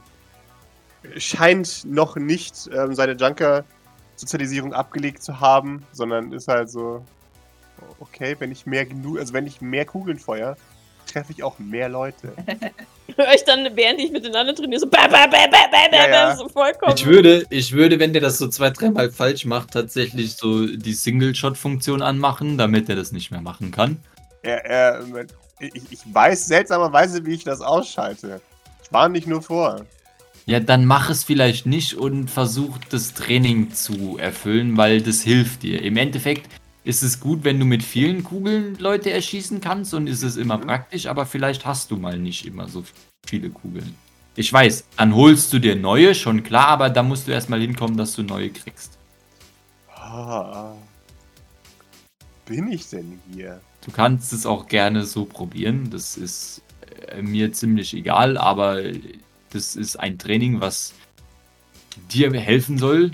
[1.16, 7.04] scheint noch nicht ähm, seine Junker-Sozialisierung abgelegt zu haben, sondern ist halt so,
[8.00, 10.56] okay, wenn ich mehr genug, also wenn ich mehr Kugeln feuer,
[11.12, 12.32] treffe ich auch mehr Leute.
[13.16, 15.92] Höre ich dann, während ich mit den anderen trainiere, so bam, bam, bam, bam, bam,
[15.92, 16.36] Ja, ja.
[16.36, 16.94] so vollkommen.
[16.96, 20.94] Ich würde, ich würde, wenn der das so zwei, dreimal falsch macht, tatsächlich so die
[20.94, 23.98] Single-Shot-Funktion anmachen, damit er das nicht mehr machen kann.
[24.42, 25.02] Er,
[25.58, 28.40] ich, ich weiß seltsamerweise, wie ich das ausschalte.
[28.82, 29.84] Ich warne dich nur vor.
[30.46, 35.62] Ja, dann mach es vielleicht nicht und versuch das Training zu erfüllen, weil das hilft
[35.62, 35.82] dir.
[35.82, 36.48] Im Endeffekt
[36.90, 40.58] ist es gut, wenn du mit vielen Kugeln Leute erschießen kannst und ist es immer
[40.58, 40.66] Mhm.
[40.66, 42.84] praktisch, aber vielleicht hast du mal nicht immer so
[43.26, 43.94] viele Kugeln.
[44.36, 47.96] Ich weiß, dann holst du dir neue, schon klar, aber da musst du erstmal hinkommen,
[47.96, 48.98] dass du neue kriegst.
[49.88, 50.74] Ah,
[52.46, 53.60] bin ich denn hier?
[53.84, 56.62] Du kannst es auch gerne so probieren, das ist
[57.08, 58.82] äh, mir ziemlich egal, aber
[59.50, 60.94] das ist ein Training, was
[62.12, 63.12] dir helfen soll,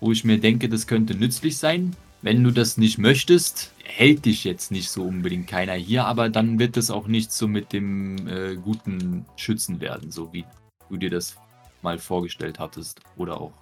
[0.00, 1.96] wo ich mir denke, das könnte nützlich sein.
[2.22, 6.58] Wenn du das nicht möchtest, hält dich jetzt nicht so unbedingt keiner hier, aber dann
[6.58, 10.44] wird es auch nicht so mit dem äh, guten Schützen werden, so wie
[10.88, 11.36] du dir das
[11.82, 13.00] mal vorgestellt hattest.
[13.16, 13.52] Oder auch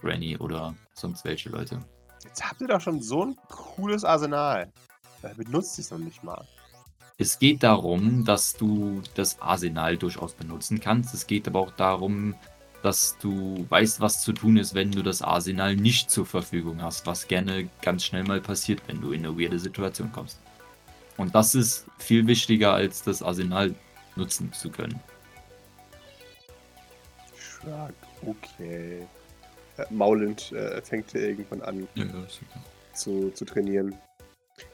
[0.00, 1.78] Granny oder sonst welche Leute.
[2.24, 4.72] Jetzt habt ihr doch schon so ein cooles Arsenal.
[5.22, 6.46] Da benutzt es noch nicht mal.
[7.16, 11.14] Es geht darum, dass du das Arsenal durchaus benutzen kannst.
[11.14, 12.34] Es geht aber auch darum,
[12.84, 17.06] dass du weißt, was zu tun ist, wenn du das Arsenal nicht zur Verfügung hast,
[17.06, 20.38] was gerne ganz schnell mal passiert, wenn du in eine weirde Situation kommst.
[21.16, 23.74] Und das ist viel wichtiger, als das Arsenal
[24.16, 25.00] nutzen zu können.
[27.38, 27.94] Shrug,
[28.26, 29.06] okay.
[29.78, 32.04] Äh, Maulend äh, fängt er irgendwann an Ja,
[32.92, 33.94] zu, zu trainieren.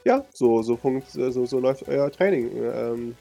[0.03, 2.51] Ja, so, so, funkt, so, so läuft euer Training.
[2.55, 3.15] Ähm,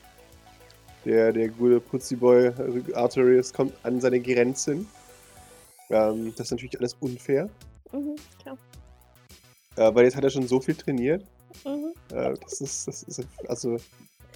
[1.04, 2.52] der, der gute Putziboy
[2.94, 4.86] Arterius kommt an seine Grenzen.
[5.90, 7.48] Ähm, das ist natürlich alles unfair,
[7.92, 8.56] Mhm, klar.
[9.76, 11.24] äh, weil jetzt hat er schon so viel trainiert.
[11.64, 11.92] Mhm.
[12.16, 13.76] Äh, das ist, das ist, also,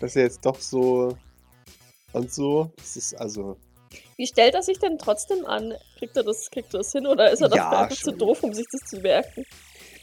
[0.00, 1.16] das ist ja jetzt doch so
[2.12, 2.72] und so.
[2.76, 3.56] Das ist also,
[4.16, 5.74] Wie stellt er sich denn trotzdem an?
[5.98, 8.42] Kriegt er das, kriegt er das hin oder ist er dafür Ja, einfach zu doof,
[8.42, 9.44] um sich das zu merken?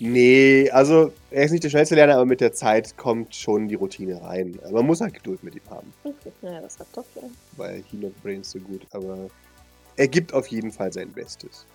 [0.02, 3.76] Nee, also, er ist nicht der schnellste Lerner, aber mit der Zeit kommt schon die
[3.76, 4.60] Routine rein.
[4.72, 6.32] Man muss halt Geduld mit ihm haben, Okay.
[6.42, 7.22] Naja, das hat doch ja.
[7.58, 9.18] weil he not brains so gut, aber
[9.96, 11.66] er gibt auf jeden Fall sein Bestes.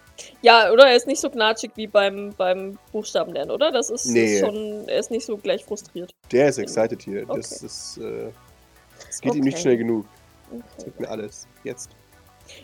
[0.41, 3.71] Ja, oder er ist nicht so gnatschig wie beim, beim Buchstabenlernen, oder?
[3.71, 4.35] Das ist, Nee.
[4.35, 6.15] ist schon, er ist nicht so gleich frustriert.
[6.33, 7.27] Der ist excited hier.
[7.27, 7.67] Das Okay.
[7.67, 8.31] ist, äh,
[9.11, 9.63] es geht ihm nicht Okay.
[9.63, 10.07] schnell genug.
[10.51, 10.63] Okay.
[10.87, 11.47] Gib mir alles.
[11.65, 11.91] Jetzt.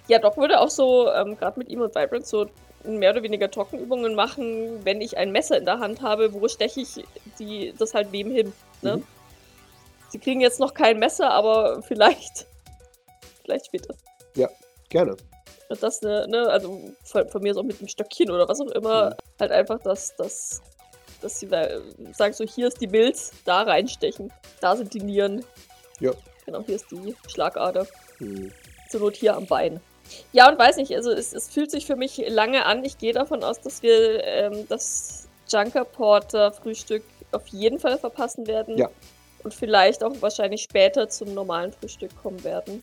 [0.08, 2.46] Ja, Doc würde auch so, ähm, gerade mit ihm und Vibrant, so
[2.84, 6.80] mehr oder weniger Trockenübungen machen, wenn ich ein Messer in der Hand habe, wo steche
[6.80, 7.04] ich
[7.38, 8.52] die, das halt wem hin.
[8.82, 8.96] Ne?
[8.98, 9.06] Mhm.
[10.10, 12.46] Sie kriegen jetzt noch kein Messer, aber vielleicht,
[13.44, 13.94] vielleicht später.
[14.88, 15.16] Gerne.
[15.70, 18.70] Und Das, ne, ne, also von, von mir so mit einem Stöckchen oder was auch
[18.72, 19.14] immer, Mhm.
[19.40, 20.60] halt einfach, dass, dass,
[21.22, 21.66] dass sie da,
[22.12, 24.30] sagen so, hier ist die Milz, da reinstechen.
[24.60, 25.46] Da sind die Nieren.
[26.00, 26.12] Ja.
[26.44, 27.86] Genau, hier ist die Schlagader.
[28.18, 28.52] Hm.
[28.90, 29.80] Zur Not hier am Bein.
[30.32, 32.84] Ja, und weiß nicht, also es, es fühlt sich für mich lange an.
[32.84, 38.46] Ich gehe davon aus, dass wir ähm, das Junker Porter Frühstück auf jeden Fall verpassen
[38.46, 38.76] werden.
[38.76, 38.90] Ja.
[39.42, 42.80] Und vielleicht auch wahrscheinlich später zum normalen Frühstück kommen werden.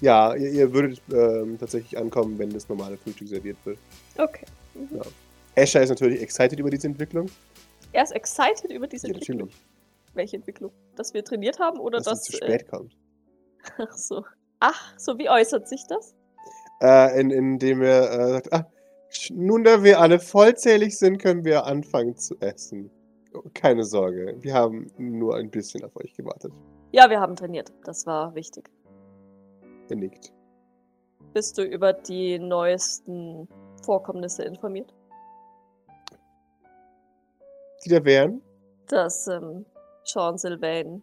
[0.00, 3.78] Ja, ihr, ihr würdet ähm, tatsächlich ankommen, wenn das normale Frühstück serviert wird.
[4.18, 4.44] Okay.
[4.74, 4.88] Mhm.
[4.96, 5.62] Ja.
[5.62, 7.30] Asher ist natürlich excited über diese Entwicklung.
[7.92, 9.50] Er ist excited über diese Ja, Entwicklung.
[10.14, 10.72] Welche Entwicklung?
[10.96, 12.18] Dass wir trainiert haben oder Dass dass.
[12.18, 12.96] es zu äh, spät kommt.
[13.78, 14.24] ach so.
[14.60, 16.14] Ach, so wie äußert sich das?
[16.80, 18.70] Äh, in, indem er äh, sagt, ah,
[19.10, 22.90] sch- nun da wir alle vollzählig sind, können wir anfangen zu essen.
[23.34, 26.52] Oh, Keine Sorge, wir haben nur ein bisschen auf euch gewartet.
[26.92, 27.72] Ja, wir haben trainiert.
[27.84, 28.70] Das war wichtig.
[29.88, 30.32] Er nickt.
[31.32, 33.48] Bist du über die neuesten
[33.84, 34.94] Vorkommnisse informiert?
[37.84, 38.40] Die da wären?
[38.88, 39.64] dass ähm,
[40.04, 41.02] Sean Sylvain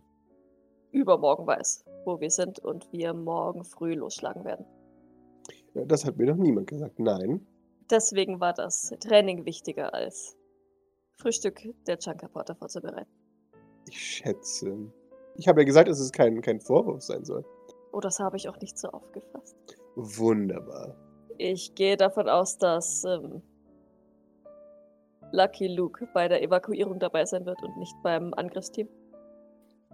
[0.92, 4.66] übermorgen weiß, wo wir sind und wir morgen früh losschlagen werden.
[5.74, 7.00] Ja, das hat mir noch niemand gesagt.
[7.00, 7.46] Nein.
[7.90, 10.38] Deswegen war das Training wichtiger als
[11.18, 13.12] Frühstück der Chunker Porter vorzubereiten.
[13.88, 14.92] Ich schätze.
[15.36, 17.46] Ich habe ja gesagt, dass es kein, kein Vorwurf sein soll.
[17.92, 19.56] Oh, das habe ich auch nicht so aufgefasst.
[19.96, 20.96] Wunderbar.
[21.38, 23.42] Ich gehe davon aus, dass ähm,
[25.32, 28.88] Lucky Luke bei der Evakuierung dabei sein wird und nicht beim Angriffsteam.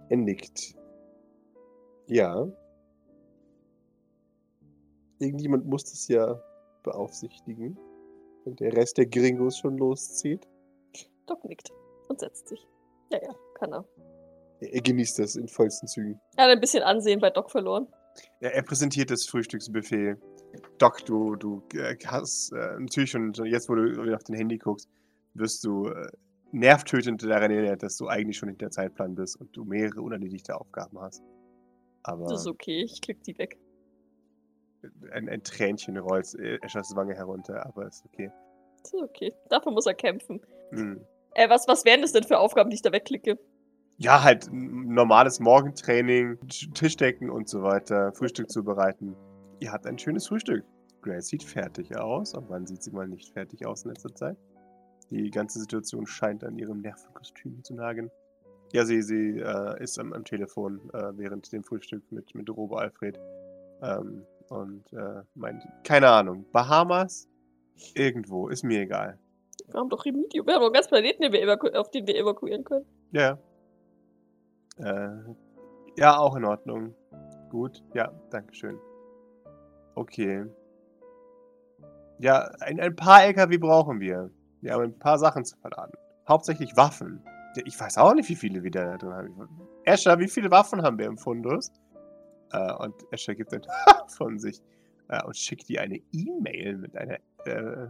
[0.08, 0.74] Er nickt.
[2.08, 2.48] Ja.
[5.18, 6.40] Irgendjemand muss das ja
[6.82, 7.78] beaufsichtigen.
[8.44, 10.46] Wenn der Rest der Gringos schon loszieht.
[11.26, 11.70] Doc nickt
[12.08, 12.66] und setzt sich.
[13.10, 13.84] Ja, ja, kann er.
[14.60, 16.20] Er, er genießt das in vollsten Zügen.
[16.36, 17.86] Er hat ein bisschen Ansehen bei Doc verloren.
[18.40, 20.16] Ja, er präsentiert das Frühstücksbuffet.
[20.78, 24.88] Doc, du, du äh, hast äh, natürlich schon, jetzt, wo du auf dein Handy guckst,
[25.34, 26.08] wirst du äh,
[26.52, 30.58] nervtötend daran erinnert, dass du eigentlich schon hinter der Zeitplan bist und du mehrere unerledigte
[30.58, 31.22] Aufgaben hast.
[32.08, 33.58] Aber Das ist okay, ich klick die weg.
[35.12, 38.30] ein, ein Tränchen rollt äh, Eschers Wange herunter, aber ist okay.
[38.82, 39.34] Das ist okay.
[39.48, 40.40] Dafür muss er kämpfen.
[40.70, 41.00] Hm.
[41.34, 43.38] Äh, was, was wären das denn für Aufgaben, die ich da wegklicke?
[43.98, 49.16] Ja, halt normales Morgentraining, Sch- Tischdecken und so weiter, Frühstück zubereiten.
[49.60, 50.64] Ihr habt ein schönes Frühstück.
[51.02, 54.36] Grace sieht fertig aus, aber wann sieht sie mal nicht fertig aus in letzter Zeit?
[55.10, 58.10] Die ganze Situation scheint an ihrem Nervenkostüm zu nagen.
[58.72, 62.76] Ja, sie, sie äh, ist am, am Telefon äh, während dem Frühstück mit, mit Robo
[62.76, 63.18] Alfred.
[63.82, 67.28] Ähm, und äh, meint, keine Ahnung, Bahamas?
[67.94, 69.18] Irgendwo, ist mir egal.
[69.66, 70.46] Wir haben doch Remedium.
[70.46, 72.86] Wir haben doch einen ganzen Planeten, den wir auf den wir evakuieren können.
[73.12, 73.38] Ja.
[74.78, 75.08] Äh,
[75.96, 76.94] ja, auch in Ordnung.
[77.50, 78.78] Gut, ja, Dankeschön.
[79.94, 80.44] Okay.
[82.18, 84.30] Ja, ein, ein paar LKW brauchen wir.
[84.60, 85.92] Wir haben ein paar Sachen zu verladen.
[86.28, 87.22] Hauptsächlich Waffen.
[87.64, 89.50] Ich weiß auch nicht, wie viele wir da drin haben.
[89.84, 91.72] Escher, wie viele Waffen haben wir im Fundus?
[92.52, 93.62] Äh, und Escher gibt dann
[94.08, 94.60] von sich
[95.08, 97.88] äh, und schickt dir eine E-Mail mit einer, äh,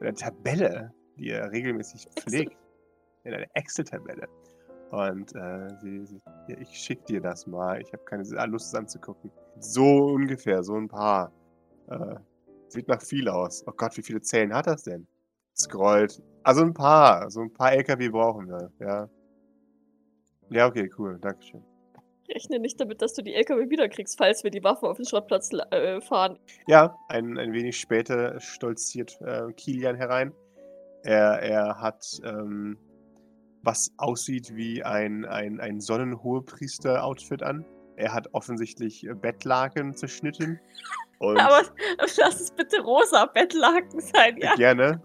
[0.00, 2.22] einer Tabelle, die er regelmäßig Excel.
[2.22, 2.56] pflegt.
[3.24, 4.28] In einer Excel-Tabelle.
[4.90, 7.80] Und äh, sie, sie, ja, ich schick dir das mal.
[7.80, 9.32] Ich habe keine Lust, es anzugucken.
[9.58, 11.32] So ungefähr, so ein paar.
[11.88, 12.16] Äh,
[12.68, 13.64] sieht nach viel aus.
[13.66, 15.06] Oh Gott, wie viele Zellen hat das denn?
[15.66, 16.22] Scrollt.
[16.42, 17.30] Also ein paar.
[17.30, 19.08] So ein paar LKW brauchen wir, ja.
[20.50, 21.18] Ja, okay, cool.
[21.20, 21.62] Dankeschön.
[22.28, 25.52] Rechne nicht damit, dass du die LKW wiederkriegst, falls wir die Waffen auf den Schrottplatz
[25.52, 26.38] la- äh, fahren.
[26.66, 30.32] Ja, ein, ein wenig später stolziert äh, Kilian herein.
[31.02, 32.78] Er, er hat ähm,
[33.62, 37.64] was aussieht wie ein, ein, ein Sonnenhohepriester-Outfit an.
[37.96, 40.60] Er hat offensichtlich äh, Bettlaken zerschnitten.
[41.18, 41.62] Und Aber
[41.98, 44.54] lass es bitte rosa Bettlaken sein, ja?
[44.54, 45.00] gerne.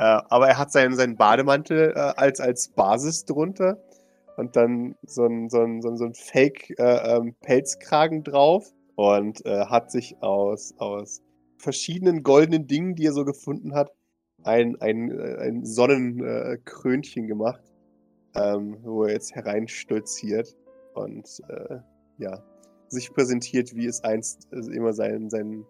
[0.00, 3.76] Äh, aber er hat seinen, seinen Bademantel äh, als, als Basis drunter
[4.38, 9.44] und dann so ein, so ein, so ein, so ein Fake-Pelzkragen äh, ähm, drauf und
[9.44, 11.22] hat sich aus, aus
[11.58, 13.90] verschiedenen goldenen Dingen, die er so gefunden hat,
[14.42, 17.62] ein, ein, ein Sonnenkrönchen gemacht,
[18.34, 20.56] ähm, wo er jetzt hereinstolziert
[20.94, 21.78] und äh,
[22.18, 22.42] ja,
[22.88, 25.64] sich präsentiert, wie es einst also immer sein, sein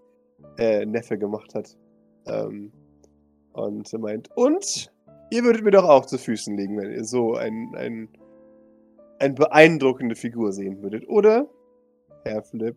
[0.59, 1.77] äh, Neffe gemacht hat.
[2.27, 2.73] Ähm,
[3.53, 4.93] und er meint, und
[5.31, 8.09] ihr würdet mir doch auch zu Füßen liegen, wenn ihr so ein, ein,
[9.19, 11.49] eine beeindruckende Figur sehen würdet, oder?
[12.25, 12.77] Herr Flip.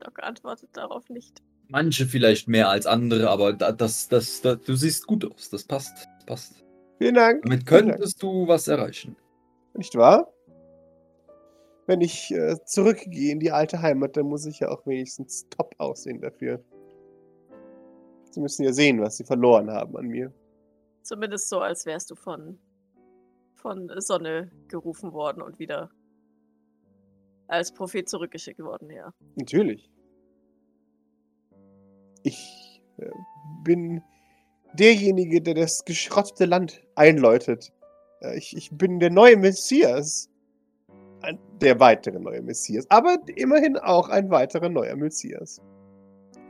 [0.00, 1.42] Doc antwortet darauf nicht.
[1.68, 5.48] Manche vielleicht mehr als andere, aber das, das, das, du siehst gut aus.
[5.48, 6.06] Das passt.
[6.18, 6.64] Das passt.
[6.98, 7.42] Vielen Dank.
[7.42, 8.32] Damit könntest Dank.
[8.32, 9.16] du was erreichen.
[9.74, 10.32] Nicht wahr?
[11.86, 15.74] Wenn ich äh, zurückgehe in die alte Heimat, dann muss ich ja auch wenigstens top
[15.78, 16.62] aussehen dafür.
[18.32, 20.32] Sie müssen ja sehen, was sie verloren haben an mir.
[21.02, 22.58] Zumindest so, als wärst du von,
[23.56, 25.90] von Sonne gerufen worden und wieder
[27.48, 29.12] als Prophet zurückgeschickt worden, ja.
[29.36, 29.90] Natürlich.
[32.22, 33.10] Ich äh,
[33.64, 34.02] bin
[34.74, 37.72] derjenige, der das geschrottete Land einläutet.
[38.20, 40.28] Äh, ich, ich bin der neue Messias.
[41.60, 42.84] Der weitere neue Messias.
[42.88, 45.60] Aber immerhin auch ein weiterer neuer Messias.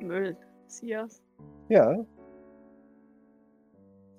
[0.01, 0.37] Müll.
[0.65, 1.22] Messias.
[1.69, 2.05] Ja.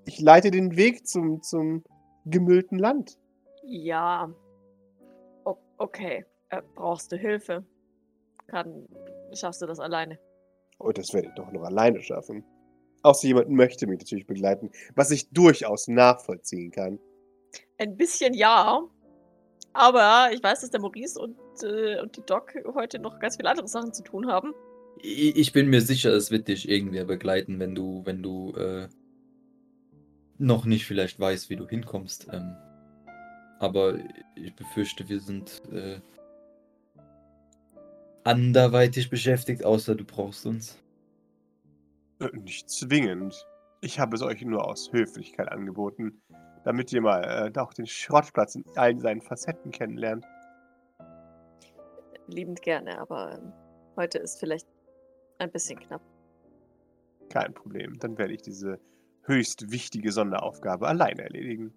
[0.05, 1.83] Ich leite den Weg zum, zum
[2.25, 3.17] gemüllten Land.
[3.63, 4.33] Ja.
[5.45, 6.25] O okay.
[6.49, 7.65] Äh, brauchst du Hilfe?
[8.47, 8.87] Kann,
[9.33, 10.19] schaffst du das alleine?
[10.79, 12.43] Oh, das werde ich doch noch alleine schaffen.
[13.03, 16.99] Außer jemand möchte mich natürlich begleiten, was ich durchaus nachvollziehen kann.
[17.77, 18.81] Ein bisschen ja.
[19.73, 23.49] Aber ich weiß, dass der Maurice und, äh, und die Doc heute noch ganz viele
[23.49, 24.53] andere Sachen zu tun haben.
[25.01, 28.87] Ich bin mir sicher, es wird dich irgendwer begleiten, wenn du, wenn du äh,
[30.37, 32.27] noch nicht vielleicht weißt, wie du hinkommst.
[32.31, 32.55] Ähm,
[33.59, 33.97] aber
[34.35, 35.99] ich befürchte, wir sind äh,
[38.23, 40.79] anderweitig beschäftigt, außer du brauchst uns.
[42.19, 43.35] Äh, nicht zwingend.
[43.81, 46.21] Ich habe es euch nur aus Höflichkeit angeboten,
[46.63, 50.25] damit ihr mal äh, auch den Schrottplatz in allen seinen Facetten kennenlernt.
[52.27, 53.51] Liebend gerne, aber ähm,
[53.97, 54.67] heute ist vielleicht
[55.43, 56.01] ein bisschen knapp.
[57.29, 57.99] Kein Problem.
[57.99, 58.79] Dann werde ich diese
[59.23, 61.73] höchst wichtige Sonderaufgabe alleine erledigen.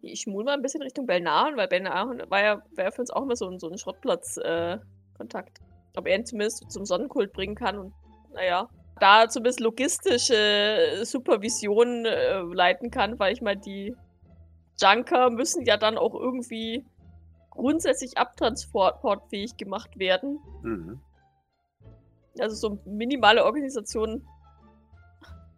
[0.00, 3.22] Ich schmul mal ein bisschen Richtung Belnahon, weil Belnahon war ja, war für uns auch
[3.22, 5.58] immer so ein, so ein Schrottplatz-Kontakt.
[5.60, 7.92] Äh, Ob er ihn zumindest zum Sonnenkult bringen kann und,
[8.32, 8.68] naja,
[9.00, 13.94] da zumindest logistische Supervision äh, leiten kann, weil ich meine, die
[14.80, 16.84] Junker müssen ja dann auch irgendwie
[17.50, 20.38] grundsätzlich abtransportfähig gemacht werden.
[20.62, 21.00] Mhm.
[22.40, 24.26] Also so minimale Organisationen.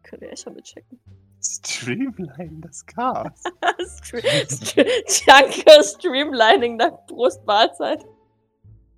[0.02, 0.98] Könnt ihr echt schon mitchecken.
[1.42, 3.42] Streamline das Chaos.
[4.12, 8.04] Junker Streamlining nach Brustmahlzeit.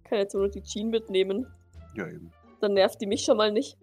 [0.04, 1.46] Kann jetzt nur noch die Jean mitnehmen.
[1.94, 2.32] Ja, eben.
[2.60, 3.76] Dann nervt die mich schon mal nicht.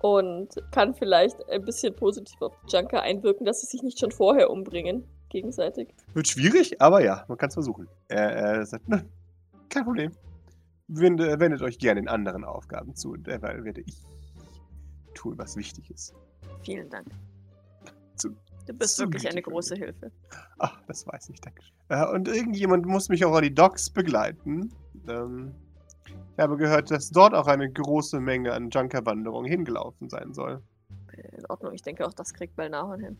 [0.00, 4.50] Und kann vielleicht ein bisschen positiv auf Junker einwirken, dass sie sich nicht schon vorher
[4.50, 5.88] umbringen, gegenseitig.
[6.14, 7.88] Wird schwierig, aber ja, man kann es versuchen.
[8.06, 9.04] Er, er sagt, ne,
[9.68, 10.12] kein Problem.
[10.88, 14.02] Wende, wendet euch gerne in anderen Aufgaben zu, derweil werde ich
[15.14, 16.14] tun, was wichtig ist.
[16.62, 17.06] Vielen Dank.
[18.16, 18.30] Zu,
[18.66, 20.10] du bist wirklich eine große Hilfe.
[20.58, 21.62] Ach, das weiß ich, danke.
[21.88, 24.72] Äh, und irgendjemand muss mich auch an die Docks begleiten.
[25.08, 25.54] Ähm,
[26.06, 30.62] ich habe gehört, dass dort auch eine große Menge an Junkerwanderungen hingelaufen sein soll.
[31.36, 33.18] In Ordnung, ich denke auch, das kriegt Belnahon hin.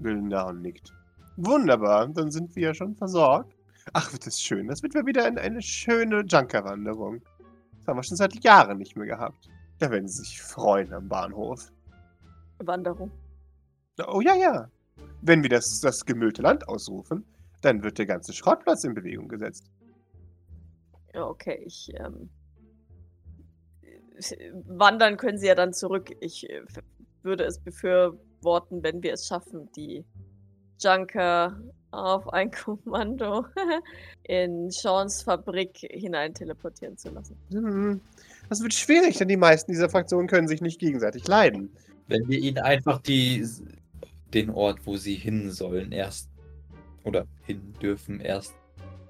[0.00, 0.92] Belnahon nickt.
[1.36, 3.54] Wunderbar, dann sind wir ja schon versorgt.
[3.92, 4.68] Ach, wird das schön.
[4.68, 7.22] Das wird wieder eine, eine schöne Junker-Wanderung.
[7.78, 9.48] Das haben wir schon seit Jahren nicht mehr gehabt.
[9.78, 11.72] Da werden sie sich freuen am Bahnhof.
[12.58, 13.10] Wanderung.
[14.06, 14.70] Oh ja, ja.
[15.20, 17.24] Wenn wir das, das gemüllte Land ausrufen,
[17.60, 19.70] dann wird der ganze Schrottplatz in Bewegung gesetzt.
[21.14, 21.92] Okay, ich.
[21.94, 22.30] Ähm,
[24.66, 26.14] wandern können sie ja dann zurück.
[26.20, 26.62] Ich äh,
[27.22, 30.04] würde es befürworten, wenn wir es schaffen, die
[30.80, 31.60] Junker
[31.92, 33.46] auf ein Kommando
[34.24, 37.36] in Seans Fabrik hinein teleportieren zu lassen.
[37.50, 38.00] Hm,
[38.48, 41.70] das wird schwierig, denn die meisten dieser Fraktionen können sich nicht gegenseitig leiden.
[42.08, 43.46] Wenn wir ihnen einfach die,
[44.34, 46.28] den Ort, wo sie hin sollen, erst
[47.04, 48.54] oder hin dürfen, erst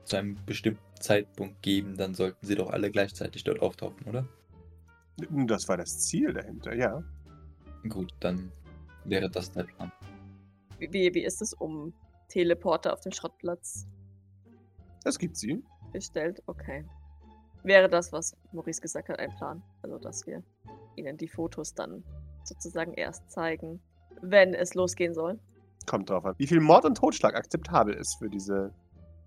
[0.04, 4.26] zu einem bestimmten Zeitpunkt geben, dann sollten sie doch alle gleichzeitig dort auftauchen, oder?
[5.46, 7.02] Das war das Ziel dahinter, ja.
[7.88, 8.50] Gut, dann
[9.04, 9.92] wäre das der Plan.
[10.78, 11.92] Wie, wie ist es um
[12.32, 13.86] Teleporter auf den Schrottplatz.
[15.04, 15.62] Es gibt sie.
[15.92, 16.86] Bestellt, okay.
[17.62, 19.62] Wäre das, was Maurice gesagt hat, ein Plan?
[19.82, 20.42] Also, dass wir
[20.96, 22.02] ihnen die Fotos dann
[22.44, 23.80] sozusagen erst zeigen,
[24.22, 25.38] wenn es losgehen soll.
[25.86, 26.34] Kommt drauf an.
[26.38, 28.72] Wie viel Mord und Totschlag akzeptabel ist für diese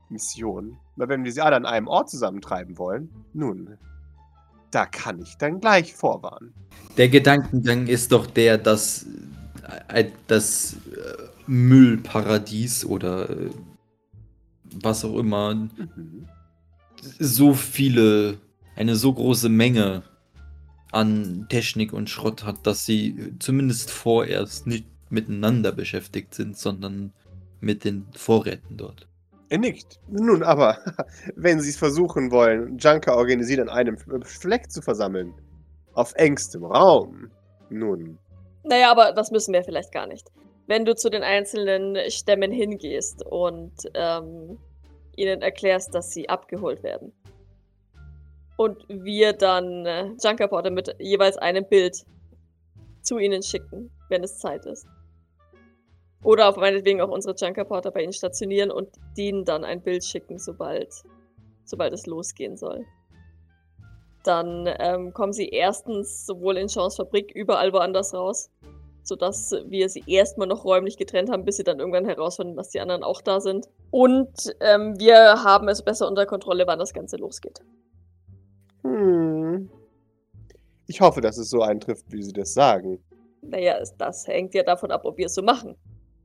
[0.10, 0.78] Mission.
[0.96, 3.78] Weil wenn wir sie alle an einem Ort zusammentreiben wollen, nun,
[4.72, 6.54] da kann ich dann gleich vorwarnen.
[6.98, 9.06] Der Gedankengang ist doch der, dass
[9.90, 13.50] äh, das äh, Müllparadies oder äh,
[14.82, 16.28] was auch immer Mhm.
[17.20, 18.38] so viele,
[18.76, 20.04] eine so große Menge
[20.92, 27.14] an Technik und Schrott hat, dass sie zumindest vorerst nicht miteinander beschäftigt sind, sondern
[27.60, 29.08] mit den Vorräten dort.
[29.50, 30.00] Er nickt.
[30.10, 30.78] Nun aber,
[31.36, 35.34] wenn Sie es versuchen wollen, Junker organisiert an einem Fleck zu versammeln,
[35.94, 37.30] auf engstem Raum,
[37.70, 38.18] nun,
[38.64, 40.32] Naja, aber das müssen wir vielleicht gar nicht.
[40.68, 44.58] Wenn du zu den einzelnen Stämmen hingehst und ähm,
[45.16, 47.14] ihnen erklärst, dass sie abgeholt werden.
[48.58, 52.06] Und wir dann äh, Junkerporter mit jeweils einem Bild
[53.02, 54.88] zu ihnen schicken, wenn es Zeit ist.
[56.24, 60.40] Oder auf meinetwegen auch unsere Junkerporter bei ihnen stationieren und denen dann ein Bild schicken,
[60.40, 60.92] sobald,
[61.66, 62.86] sobald es losgehen soll.
[64.24, 68.50] Dann ähm, kommen sie erstens sowohl in Chance Fabrik überall woanders raus,
[69.08, 72.80] sodass wir sie erstmal noch räumlich getrennt haben, bis sie dann irgendwann herausfinden, dass die
[72.80, 73.68] anderen auch da sind.
[73.92, 77.62] Und ähm, wir haben es besser unter Kontrolle, wann das Ganze losgeht.
[78.84, 79.70] hm.
[80.88, 83.00] Ich hoffe, dass es so eintrifft, wie Sie das sagen.
[83.42, 85.76] Naja, das hängt ja davon ab, ob wir es so machen,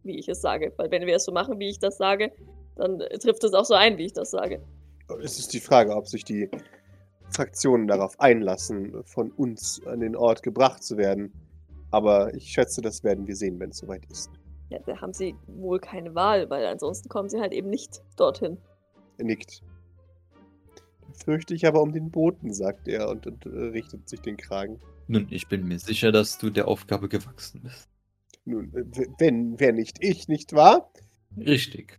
[0.02, 0.72] wie ich es sage.
[0.76, 2.32] Weil wenn wir es so machen, wie ich das sage,
[2.76, 4.62] dann äh, trifft es auch so ein, wie ich das sage.
[5.22, 6.48] Es ist die Frage, ob sich die
[7.30, 11.32] Fraktionen darauf einlassen, von uns an den Ort gebracht zu werden.
[11.90, 14.30] Aber ich schätze, das werden wir sehen, wenn es soweit ist.
[14.70, 18.58] Ja, da haben sie wohl keine Wahl, weil ansonsten kommen sie halt eben nicht dorthin.
[19.18, 19.62] Er nickt.
[21.24, 24.78] Fürchte ich aber um den Boten, sagt er und, und äh, richtet sich den Kragen.
[25.08, 27.88] Nun, ich bin mir sicher, dass du der Aufgabe gewachsen bist.
[28.44, 30.90] Nun, äh, w- wenn, wer nicht ich, nicht wahr?
[31.36, 31.98] Richtig.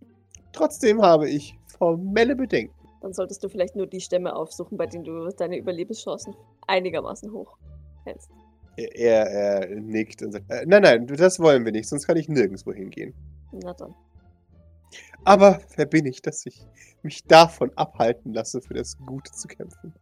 [0.54, 2.74] Trotzdem habe ich formelle Bedenken.
[3.02, 6.36] Dann solltest du vielleicht nur die Stämme aufsuchen, bei denen du deine Überlebenschancen
[6.68, 7.58] einigermaßen hoch
[8.06, 8.30] hältst.
[8.96, 12.18] Er, er, er nickt und sagt, äh, nein, nein, das wollen wir nicht, sonst kann
[12.18, 13.14] ich nirgendwo hingehen.
[13.52, 13.94] Na dann.
[15.24, 16.66] Aber wer bin ich, dass ich
[17.04, 19.94] mich davon abhalten lasse, für das Gute zu kämpfen?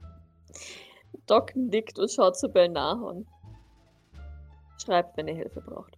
[1.25, 3.27] Doc nickt und schaut zu Belnahon.
[4.83, 5.97] Schreibt, wenn ihr Hilfe braucht.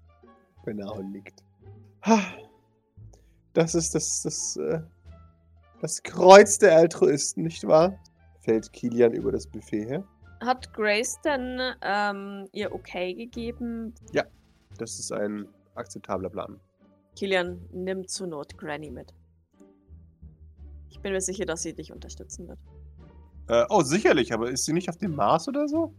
[0.65, 1.43] Benahon nickt.
[2.05, 2.19] Ha,
[3.53, 4.79] Das ist das, das, äh,
[5.81, 7.99] das Kreuz der Altruisten, nicht wahr?
[8.41, 10.03] Fällt Kilian über das Buffet her.
[10.41, 13.93] Hat Grace denn ähm, ihr okay gegeben?
[14.77, 16.59] Das ist ein akzeptabler Plan.
[17.15, 19.13] Kilian, nimm zur Not Granny mit.
[20.89, 22.59] Ich bin mir sicher, dass sie dich unterstützen wird.
[23.47, 25.93] Äh, oh, sicherlich, aber ist sie nicht auf dem Mars oder so?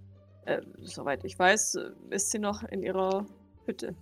[0.47, 3.25] Äh, soweit ich weiß, äh, ist sie noch in ihrer
[3.67, 3.95] Hütte.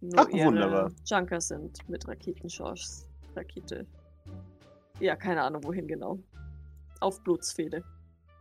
[0.00, 0.92] Wo Ach, ihre wunderbar.
[1.06, 3.86] Junker sind mit Raketenschorschs Rakete.
[5.00, 6.18] Ja, keine Ahnung, wohin genau.
[7.00, 7.82] Auf Blutsfehde.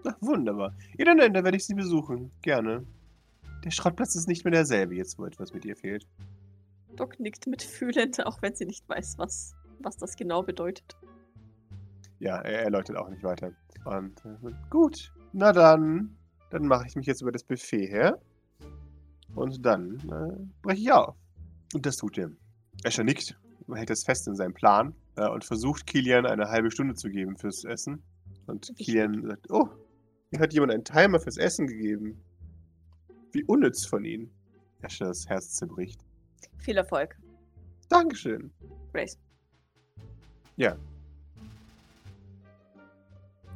[0.05, 0.73] Ach, wunderbar.
[0.97, 2.31] Ja, dann, dann werde ich sie besuchen.
[2.41, 2.85] Gerne.
[3.63, 6.07] Der Schrottplatz ist nicht mehr derselbe, jetzt wo etwas mit ihr fehlt.
[6.95, 10.95] Doc nickt mitfühlend, auch wenn sie nicht weiß, was, was das genau bedeutet.
[12.19, 13.51] Ja, er, er läutet auch nicht weiter.
[13.85, 16.15] Und äh, gut, na dann.
[16.51, 18.19] Dann mache ich mich jetzt über das Buffet her.
[19.33, 21.15] Und dann äh, breche ich auf.
[21.73, 22.31] Und das tut er.
[22.83, 23.37] Escher nickt,
[23.73, 27.35] hält es fest in seinem Plan äh, und versucht Kilian eine halbe Stunde zu geben
[27.37, 28.01] fürs Essen.
[28.47, 29.69] Und Kilian sagt, oh,
[30.37, 32.21] mir hat jemand einen Timer fürs Essen gegeben.
[33.31, 34.31] Wie unnütz von Ihnen.
[34.81, 35.99] Escher das Herz zerbricht.
[36.57, 37.17] Viel Erfolg,
[37.89, 38.51] Dankeschön.
[38.93, 39.19] Grace.
[40.57, 40.75] Ja.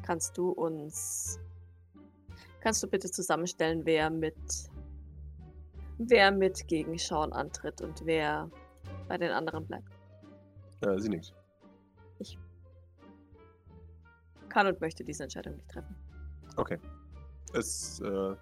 [0.03, 1.39] Kannst du uns.
[2.61, 4.36] Kannst du bitte zusammenstellen, wer mit.
[5.97, 8.49] Wer mit gegen Sean antritt und wer
[9.07, 9.89] bei den anderen bleibt?
[10.82, 11.34] Äh, sie nickt.
[14.47, 15.95] Kann und möchte diese Entscheidung nicht treffen.
[16.55, 16.77] Okay.
[17.53, 18.35] Es äh,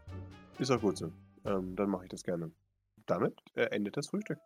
[0.60, 1.12] ist auch gut so.
[1.46, 2.52] Ähm, dann mache ich das gerne.
[3.06, 4.40] Damit äh, endet das Frühstück.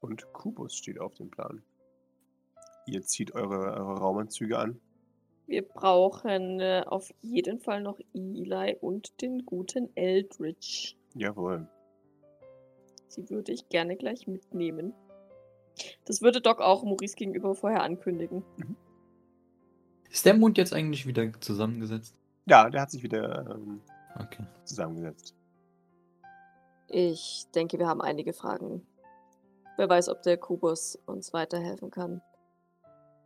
[0.00, 1.62] Und Kubus steht auf dem Plan.
[2.86, 4.80] Ihr zieht eure, eure Raumanzüge an.
[5.46, 10.94] Wir brauchen äh, auf jeden Fall noch Eli und den guten Eldridge.
[11.14, 11.68] Jawohl.
[13.08, 14.94] Sie würde ich gerne gleich mitnehmen.
[16.04, 18.42] Das würde Doc auch Maurice gegenüber vorher ankündigen.
[20.10, 22.16] Ist der Mond jetzt eigentlich wieder zusammengesetzt?
[22.46, 23.80] Ja, der hat sich wieder ähm,
[24.18, 24.44] Okay.
[24.64, 25.34] zusammengesetzt.
[26.88, 28.86] Ich denke, wir haben einige Fragen.
[29.78, 32.20] Wer weiß, ob der Kubus uns weiterhelfen kann.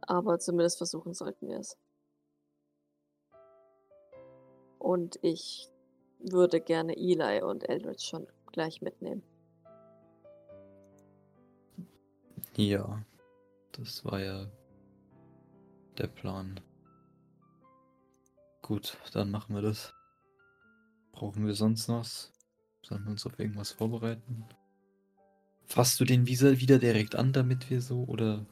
[0.02, 1.76] Aber zumindest versuchen sollten wir es.
[4.78, 5.68] Und ich
[6.20, 9.22] würde gerne Eli und Eldridge schon gleich mitnehmen.
[12.54, 13.02] Ja,
[13.72, 14.46] das war ja
[15.98, 16.60] der Plan.
[18.66, 19.94] Gut, dann machen wir das.
[21.12, 22.32] Brauchen wir sonst noch was?
[22.82, 24.44] Sollen wir uns auf irgendwas vorbereiten?
[25.66, 28.44] Fasst du den Visa wieder direkt an, damit wir so oder?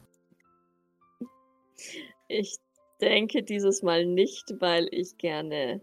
[2.29, 2.57] Ich
[3.01, 5.83] denke dieses Mal nicht, weil ich gerne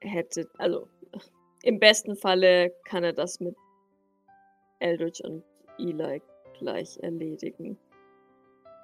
[0.00, 0.88] hätte, also
[1.64, 3.56] im besten Falle kann er das mit
[4.78, 5.42] Eldritch und
[5.78, 6.22] Eli
[6.60, 7.76] gleich erledigen.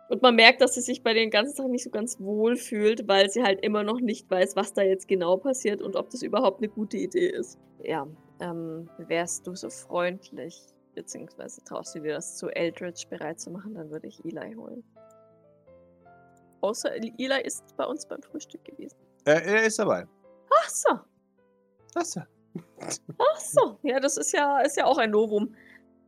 [0.09, 3.09] Und man merkt, dass sie sich bei den ganzen Sachen nicht so ganz wohl fühlt,
[3.09, 6.23] weil sie halt immer noch nicht weiß, was da jetzt genau passiert und ob das
[6.23, 7.59] überhaupt eine gute Idee ist.
[7.83, 8.07] Ja,
[8.41, 10.63] ähm, wärst du so freundlich,
[10.95, 14.85] beziehungsweise traust du dir das zu Eldritch bereit zu machen, dann würde ich Eli holen.
[16.61, 18.97] Außer Eli ist bei uns beim Frühstück gewesen.
[19.25, 20.07] Er, er ist dabei.
[20.63, 20.99] Ach so,
[21.95, 22.27] Das ja.
[23.19, 23.79] ach so.
[23.83, 25.55] Ja, das ist ja, ist ja auch ein Novum.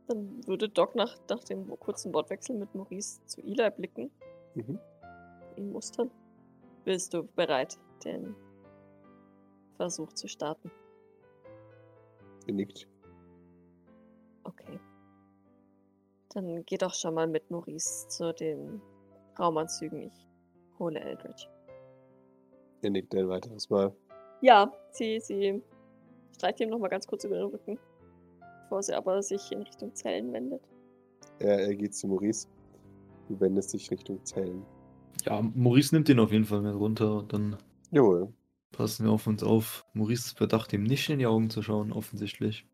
[0.09, 4.09] Dann würde Doc nach, nach dem kurzen Wortwechsel mit Maurice zu Eli blicken.
[4.55, 4.79] Mhm.
[5.55, 6.09] ihn mustern.
[6.83, 8.35] Bist du bereit, den
[9.77, 10.71] Versuch zu starten?
[12.47, 12.87] Er nickt.
[14.43, 14.79] Okay.
[16.33, 18.81] Dann geh doch schon mal mit Maurice zu den
[19.37, 20.01] Raumanzügen.
[20.01, 20.27] Ich
[20.79, 21.47] hole Eldritch.
[22.81, 23.93] Er nickt ein weiteres Mal.
[24.41, 25.61] Ja, sie, sie
[26.35, 27.77] streicht ihm noch mal ganz kurz über den Rücken,
[28.69, 30.61] bevor sie aber sich in Richtung Zellen wendet.
[31.39, 32.47] Er, er geht zu Maurice.
[33.27, 34.63] Du wendest dich Richtung Zellen.
[35.25, 37.57] Ja, Maurice nimmt den auf jeden Fall mit runter und dann
[37.91, 38.31] Jawohl.
[38.71, 39.87] passen wir auf uns auf.
[39.93, 42.67] Maurice bedacht ihm nicht in die Augen zu schauen, offensichtlich.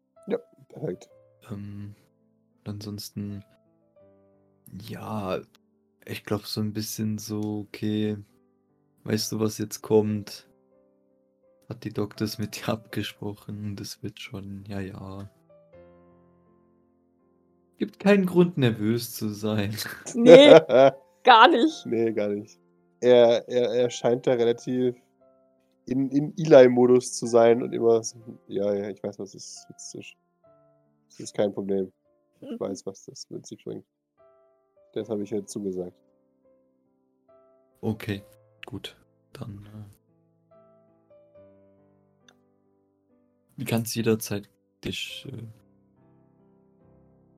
[0.68, 1.10] Perfekt.
[1.50, 1.96] Ähm,
[2.66, 3.46] ansonsten,
[4.82, 5.40] ja,
[6.06, 8.18] ich glaube so ein bisschen so, okay,
[9.06, 10.50] weißt du, was jetzt kommt?
[11.70, 13.78] Hat die Doktors mit dir abgesprochen?
[13.78, 15.30] Das wird schon, ja, ja.
[17.78, 19.76] Gibt keinen Grund, nervös zu sein.
[20.16, 20.60] Nee,
[21.24, 21.86] gar nicht.
[21.86, 22.60] nee, gar nicht.
[23.02, 24.96] Er, er, er scheint da relativ
[25.86, 28.18] in, in Eli-Modus zu sein und immer so,
[28.48, 29.66] ja, ja, ich weiß, was ist.
[29.70, 30.16] Das ist,
[31.10, 31.92] das ist kein Problem.
[32.42, 33.86] Ich weiß, was das mit sich bringt.
[34.94, 35.96] Das habe ich ja zugesagt.
[37.82, 38.24] Okay,
[38.66, 38.96] gut.
[39.34, 39.68] Dann.
[39.68, 39.86] Äh,
[43.58, 44.50] du kannst jederzeit
[44.84, 45.65] dich äh,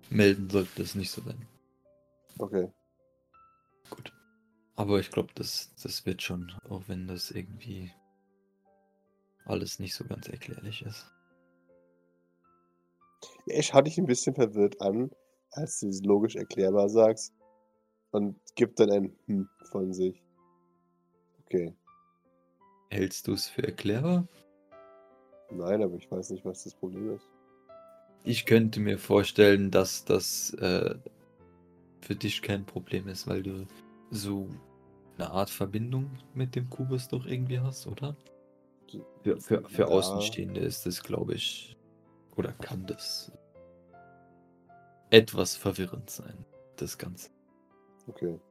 [0.10, 1.48] melden, sollte das nicht so sein.
[2.40, 2.72] Okay.
[3.90, 4.14] Gut.
[4.76, 7.92] Aber ich glaube, das, das wird schon, auch wenn das irgendwie
[9.46, 11.12] alles nicht so ganz erklärlich ist.
[13.48, 15.10] Er schaut dich ein bisschen verwirrt an,
[15.52, 17.34] als du es logisch erklärbar sagst.
[18.12, 20.24] Und gibt dann ein Hm von sich.
[21.46, 21.76] Okay.
[22.90, 24.28] Hältst du es für erklärbar?
[25.52, 27.30] Nein, aber ich weiß nicht, was das Problem ist.
[28.28, 30.96] Ich könnte mir vorstellen, dass das äh,
[32.02, 33.66] für dich kein Problem ist, weil du
[34.12, 34.50] so
[35.18, 38.18] eine Art Verbindung mit dem Kubus doch irgendwie hast, oder?
[39.24, 39.88] Für, für, für Ja.
[39.88, 41.78] Außenstehende ist das, glaube ich,
[42.36, 43.32] oder kann das
[45.10, 47.30] etwas verwirrend sein, das Ganze.
[48.08, 48.42] Okay.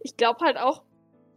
[0.00, 0.82] Ich glaube halt auch,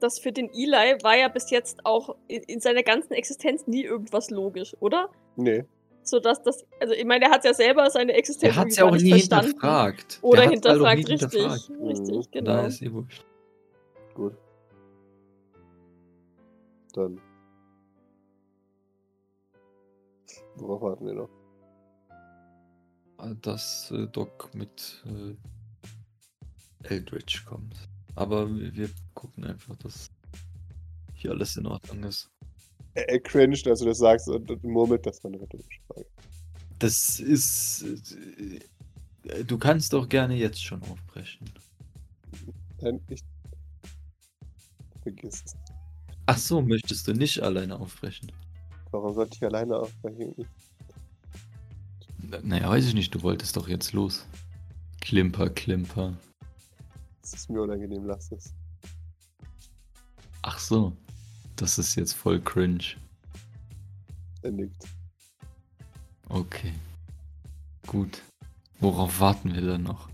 [0.01, 3.83] dass für den Eli war ja bis jetzt auch in, in seiner ganzen Existenz nie
[3.83, 5.09] irgendwas logisch, oder?
[5.37, 5.63] Nee.
[6.05, 8.77] So dass das, also ich meine, er hat ja selber seine Existenz Er hat es
[8.77, 9.47] irgendwie ja auch nicht nie verstanden.
[9.51, 10.19] hinterfragt.
[10.21, 11.31] Oder Der hat's halt auch hinterfragt, nie richtig.
[11.31, 11.69] hinterfragt.
[11.81, 12.31] Richtig, Mhm.
[12.31, 12.51] genau.
[12.53, 13.25] Da ist eh wurscht.
[14.13, 14.37] Gut.
[16.93, 17.21] Dann.
[20.55, 21.29] Worauf warten wir noch?
[23.41, 25.35] dass äh, Doc mit äh,
[26.93, 27.73] Eldritch kommt.
[28.15, 30.11] Aber wir, wir gucken einfach, dass
[31.13, 32.29] hier alles in Ordnung ist.
[32.95, 36.05] Er, er cringed, als du das sagst und, und murmelt, das war eine rhetorische Frage.
[36.79, 37.85] Das ist.
[39.23, 41.49] Äh, du kannst doch gerne jetzt schon aufbrechen.
[42.81, 43.21] Nein, ich.
[45.01, 45.55] Vergiss es.
[46.25, 48.31] Ach so, möchtest du nicht alleine aufbrechen?
[48.91, 50.33] Warum sollte ich alleine aufbrechen?
[52.43, 54.25] Naja, weiß ich nicht, du wolltest doch jetzt los.
[55.01, 56.17] Klimper, Klimper.
[57.21, 58.53] es ist mir unangenehm, lass es.
[60.41, 60.95] Ach so.
[61.55, 62.83] Das ist jetzt voll cringe.
[64.41, 64.85] Er nickt.
[66.29, 66.73] Okay.
[67.87, 68.21] Gut.
[68.79, 70.09] Worauf warten wir dann noch?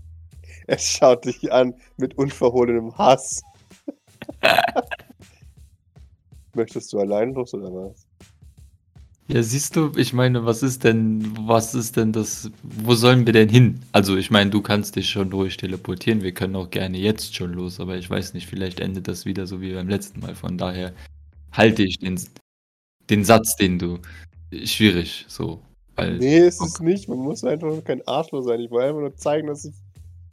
[0.66, 3.42] Er schaut dich an mit unverhohlenem Hass.
[6.54, 8.06] Möchtest du allein los oder was?
[9.28, 13.32] Ja, siehst du, ich meine, was ist denn, was ist denn das, wo sollen wir
[13.32, 13.80] denn hin?
[13.92, 17.52] Also, ich meine, du kannst dich schon ruhig teleportieren, wir können auch gerne jetzt schon
[17.52, 20.58] los, aber ich weiß nicht, vielleicht endet das wieder so wie beim letzten Mal, von
[20.58, 20.92] daher
[21.60, 22.18] halte ich den,
[23.08, 23.98] den Satz, den du,
[24.64, 25.62] schwierig, so,
[25.94, 27.08] weil, Nee, ist es nicht.
[27.08, 28.60] Man muss einfach nur kein Arschloch sein.
[28.60, 29.74] Ich wollte einfach nur zeigen, dass ich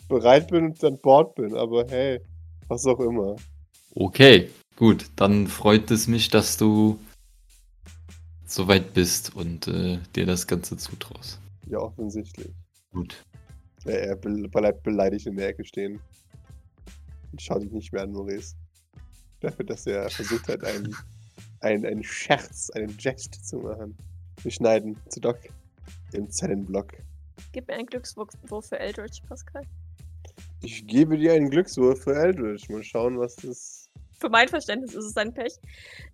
[0.07, 1.55] bereit bin und an Bord bin.
[1.55, 2.21] Aber hey,
[2.67, 3.35] was auch immer.
[3.93, 5.09] Okay, gut.
[5.17, 6.97] Dann freut es mich, dass du
[8.45, 11.39] so weit bist und äh, dir das Ganze zutraust.
[11.65, 12.53] Ja, offensichtlich.
[12.93, 13.21] Gut.
[13.83, 15.99] Er, er be- bleibt beleidigt in der Ecke stehen.
[17.31, 18.55] Und schaut dich nicht mehr an, Maurice.
[19.41, 20.95] Dafür, dass er versucht hat, einen,
[21.61, 23.95] einen, einen Scherz, einen Jest zu machen.
[24.43, 25.39] Wir schneiden zu Doc
[26.13, 26.93] im Zellenblock.
[27.51, 28.29] Gib mir einen Glückswurf
[28.67, 29.63] für Eldritch, Pascal.
[30.61, 32.69] Ich gebe dir einen Glückswurf für Eldritch.
[32.69, 33.89] Mal schauen, was das.
[34.19, 35.53] Für mein Verständnis ist es ein Pech.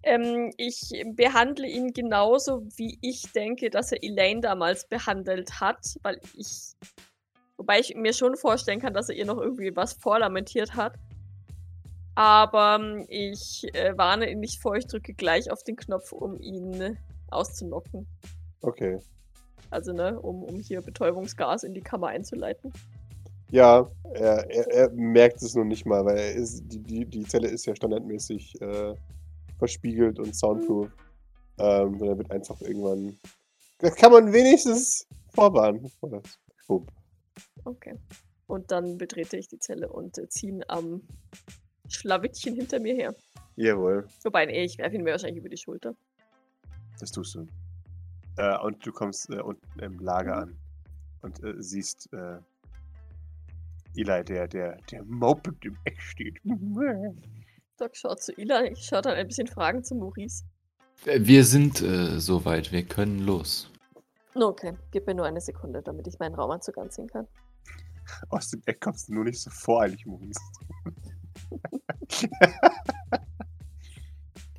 [0.04, 6.20] Ähm, ich behandle ihn genauso, wie ich denke, dass er Elaine damals behandelt hat, weil
[6.36, 6.74] ich.
[7.56, 10.96] Wobei ich mir schon vorstellen kann, dass er ihr noch irgendwie was vorlamentiert hat.
[12.16, 16.40] Aber ähm, ich äh, warne ihn nicht vor, ich drücke gleich auf den Knopf, um
[16.40, 16.98] ihn
[17.32, 18.08] auszunocken.
[18.62, 19.00] Okay.
[19.72, 22.72] Also, ne, um, um hier Betäubungsgas in die Kammer einzuleiten.
[23.50, 27.24] Ja, er, er, er merkt es noch nicht mal, weil er ist, die, die, die
[27.24, 28.96] Zelle ist ja standardmäßig äh,
[29.58, 30.90] verspiegelt und soundproof.
[31.60, 33.18] Ähm, sondern wird einfach irgendwann.
[33.80, 35.92] Das kann man wenigstens vorwarnen.
[36.68, 36.92] Bup.
[37.64, 37.96] Okay.
[38.48, 41.02] Und dann betrete ich die Zelle und äh, ziehe ihn am
[41.90, 43.16] Schlawittchen hinter mir her.
[43.56, 45.94] Jawohl, Wobei, nee, ich werfe ihn mir wahrscheinlich über die Schulter.
[47.00, 47.48] das tust du.
[48.38, 50.58] Äh, und du kommst äh, unten im Lager an
[51.22, 52.38] und äh, siehst äh,
[53.96, 56.40] Eli, der, der, der moped im Eck steht.
[57.78, 60.44] Doc schaut zu Ila, ich schaue dann ein bisschen Fragen zu Maurice.
[61.06, 63.70] Äh, Wir sind äh, soweit, wir können los.
[64.36, 67.28] Okay, gib mir nur eine Sekunde, damit ich meinen Raumanzug anziehen kann.
[68.30, 70.40] Aus dem Eck kommst du nur nicht so voreilig, Maurice.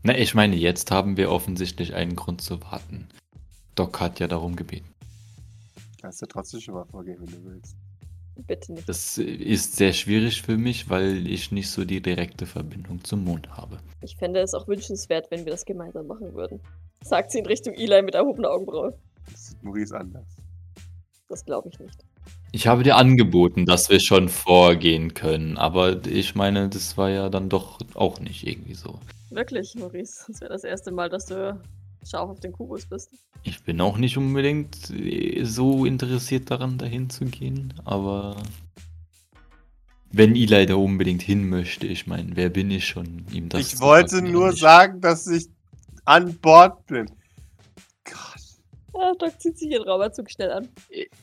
[0.02, 3.08] Na, ich meine, jetzt haben wir offensichtlich einen Grund zu warten.
[3.74, 4.92] Doc hat ja darum gebeten.
[6.00, 7.76] Kannst du trotzdem schon mal vorgehen, wenn du willst.
[8.36, 8.88] Bitte nicht.
[8.88, 13.48] Das ist sehr schwierig für mich, weil ich nicht so die direkte Verbindung zum Mond
[13.56, 13.78] habe.
[14.02, 16.60] Ich fände es auch wünschenswert, wenn wir das gemeinsam machen würden.
[17.02, 18.98] Sagt sie in Richtung Eli mit erhobener Augenbraue.
[19.30, 20.26] Das sieht Maurice anders.
[21.28, 22.04] Das glaube ich nicht.
[22.54, 27.28] Ich habe dir angeboten, dass wir schon vorgehen können, aber ich meine, das war ja
[27.28, 29.00] dann doch auch nicht irgendwie so.
[29.30, 30.26] Wirklich, Maurice.
[30.28, 31.60] Das wäre das erste Mal, dass du
[32.08, 33.10] scharf auf den Kubus bist.
[33.42, 38.36] Ich bin auch nicht unbedingt äh, so interessiert daran, dahin zu gehen, aber
[40.12, 43.76] wenn Eli da unbedingt hin möchte, ich meine, wer bin ich schon, ihm das ich
[43.78, 45.48] zu wollte nur sagen, dass ich
[46.04, 47.10] an Bord bin.
[48.94, 50.68] Ah, Doc zieht sich ihren Raumanzug schnell an.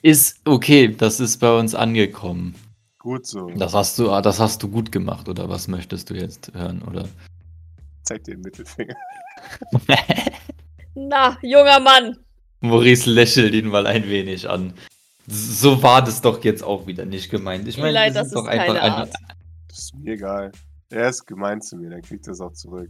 [0.01, 2.55] Ist okay, das ist bei uns angekommen.
[2.99, 3.49] Gut so.
[3.51, 7.07] Das hast du, das hast du gut gemacht, oder was möchtest du jetzt hören, oder?
[8.03, 8.95] Zeig dir den Mittelfinger.
[10.95, 12.17] Na, junger Mann!
[12.59, 14.73] Maurice lächelt ihn mal ein wenig an.
[15.27, 17.67] So war das doch jetzt auch wieder nicht gemeint.
[17.67, 19.13] Ich meine, Eli, wir das sind doch ist einfach keine ein, Art.
[19.67, 20.51] Das ist mir egal.
[20.89, 22.89] Er ist gemein zu mir, dann kriegt er es auch zurück.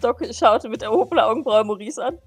[0.00, 2.18] Doc schaute mit erhobener Augenbraue Maurice an.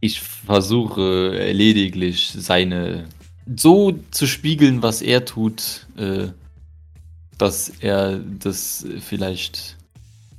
[0.00, 3.08] Ich versuche lediglich seine
[3.56, 6.28] so zu spiegeln, was er tut, äh,
[7.38, 9.77] dass er das vielleicht.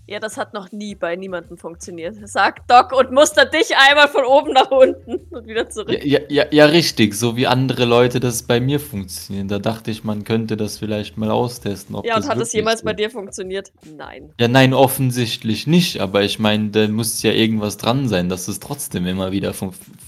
[0.10, 2.16] Ja, das hat noch nie bei niemandem funktioniert.
[2.28, 6.03] Sagt Doc und mustert dich einmal von oben nach unten und wieder zurück.
[6.03, 9.47] Ja, ja, ja, richtig, so wie andere Leute das bei mir funktionieren.
[9.47, 11.93] Da dachte ich, man könnte das vielleicht mal austesten.
[11.95, 13.72] Ob Ja, und das hat es wirklich jemals so- bei dir funktioniert?
[13.95, 14.34] Nein.
[14.39, 18.60] Ja, nein, offensichtlich nicht, aber ich meine, da muss ja irgendwas dran sein, dass es
[18.60, 19.53] trotzdem immer wieder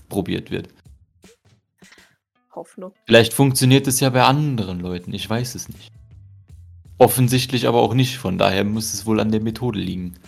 [0.10, 0.70] probiert wird.
[2.56, 2.92] Hoffnung.
[3.06, 5.92] Vielleicht funktioniert es ja bei anderen Leuten, ich weiß es nicht.
[7.02, 10.20] Offensichtlich aber auch nicht, von daher muss es wohl an der Methode liegen.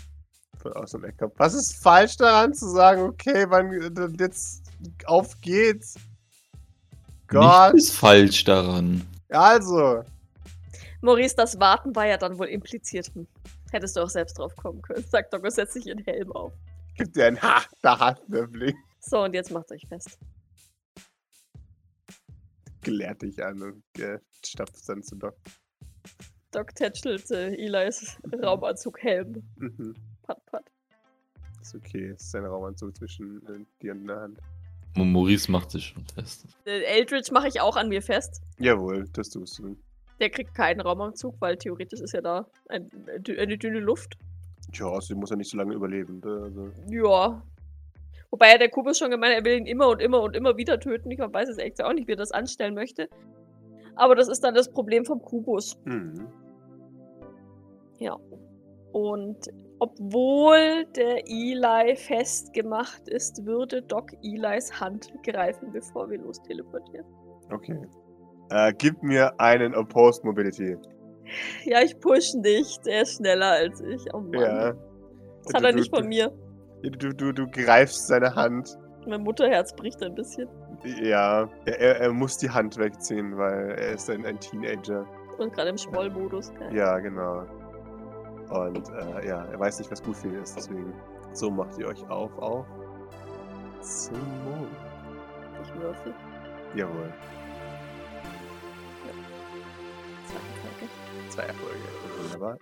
[0.63, 4.63] Was ist falsch daran zu sagen, okay, wann jetzt
[5.05, 5.93] auf geht's?
[7.27, 7.75] Gott.
[7.75, 9.05] Nichts ist falsch daran.
[9.29, 10.03] Also.
[11.01, 13.05] Maurice, das Warten war ja dann wohl impliziert.
[13.13, 13.27] Hm.
[13.71, 15.05] Hättest du auch selbst drauf kommen können.
[15.07, 16.53] Sagt Doc und setzt sich ihren Helm auf.
[16.97, 18.75] Gibt dir einen harter Handwürfling.
[18.99, 20.17] So, und jetzt macht euch fest.
[22.81, 25.35] Gelehrt dich an und äh, stapft dann zu Doc.
[26.53, 29.43] Doc tätschelt äh, Eli's Raumanzug Helm.
[29.57, 29.95] Mhm.
[30.23, 30.63] Pat, pat.
[31.61, 34.37] Ist okay, es ist ein Raumanzug zwischen äh, dir und der Hand.
[34.95, 36.45] Mo- Maurice macht sich schon fest.
[36.65, 38.41] Äh, Eldritch mache ich auch an mir fest.
[38.59, 39.75] Jawohl, das tust du.
[40.19, 44.17] Der kriegt keinen Raumanzug, weil theoretisch ist ja da ein, eine dünne Luft.
[44.71, 46.21] Tja, sie muss ja nicht so lange überleben.
[46.23, 46.41] ne?
[46.43, 47.41] Also, Ja.
[48.29, 50.79] Wobei ja der Kubus schon gemeint, er will ihn immer und immer und immer wieder
[50.79, 51.11] töten.
[51.11, 53.07] Ich weiß jetzt echt auch nicht, wie er das anstellen möchte.
[53.95, 55.77] Aber das ist dann das Problem vom Kubus.
[55.85, 56.27] mhm.
[58.03, 58.17] Ja.
[58.91, 59.37] Und
[59.79, 67.05] obwohl der Eli festgemacht ist, würde Doc Elis Hand greifen, bevor wir los teleportieren.
[67.51, 67.79] Okay.
[68.51, 70.77] Äh, gib mir einen Opposed Mobility.
[71.65, 72.85] Ja, ich push nicht.
[72.85, 74.05] Er ist schneller als ich.
[74.13, 74.33] Oh Mann.
[74.33, 74.73] Ja.
[75.45, 76.31] Das hat Du- er nicht von du- mir.
[76.83, 78.77] Du, du, du greifst seine Hand.
[79.07, 80.47] Mein Mutterherz bricht ein bisschen.
[81.01, 85.05] Ja, er, er, muss die Hand wegziehen, weil er ist ein, ein Teenager.
[85.39, 86.51] Und gerade im Schmollmodus.
[86.73, 87.43] Ja, genau.
[88.53, 90.93] Und äh, ja, er weiß nicht, was gut für ihn ist, deswegen.
[91.33, 92.67] So macht ihr euch auf auf.
[93.81, 94.67] Simon.
[95.63, 96.13] Ich würfel.
[96.75, 97.11] Jawohl.
[100.27, 101.29] Zwei Erfolge.
[101.29, 101.79] Zwei Erfolge.
[102.21, 102.57] Wunderbar.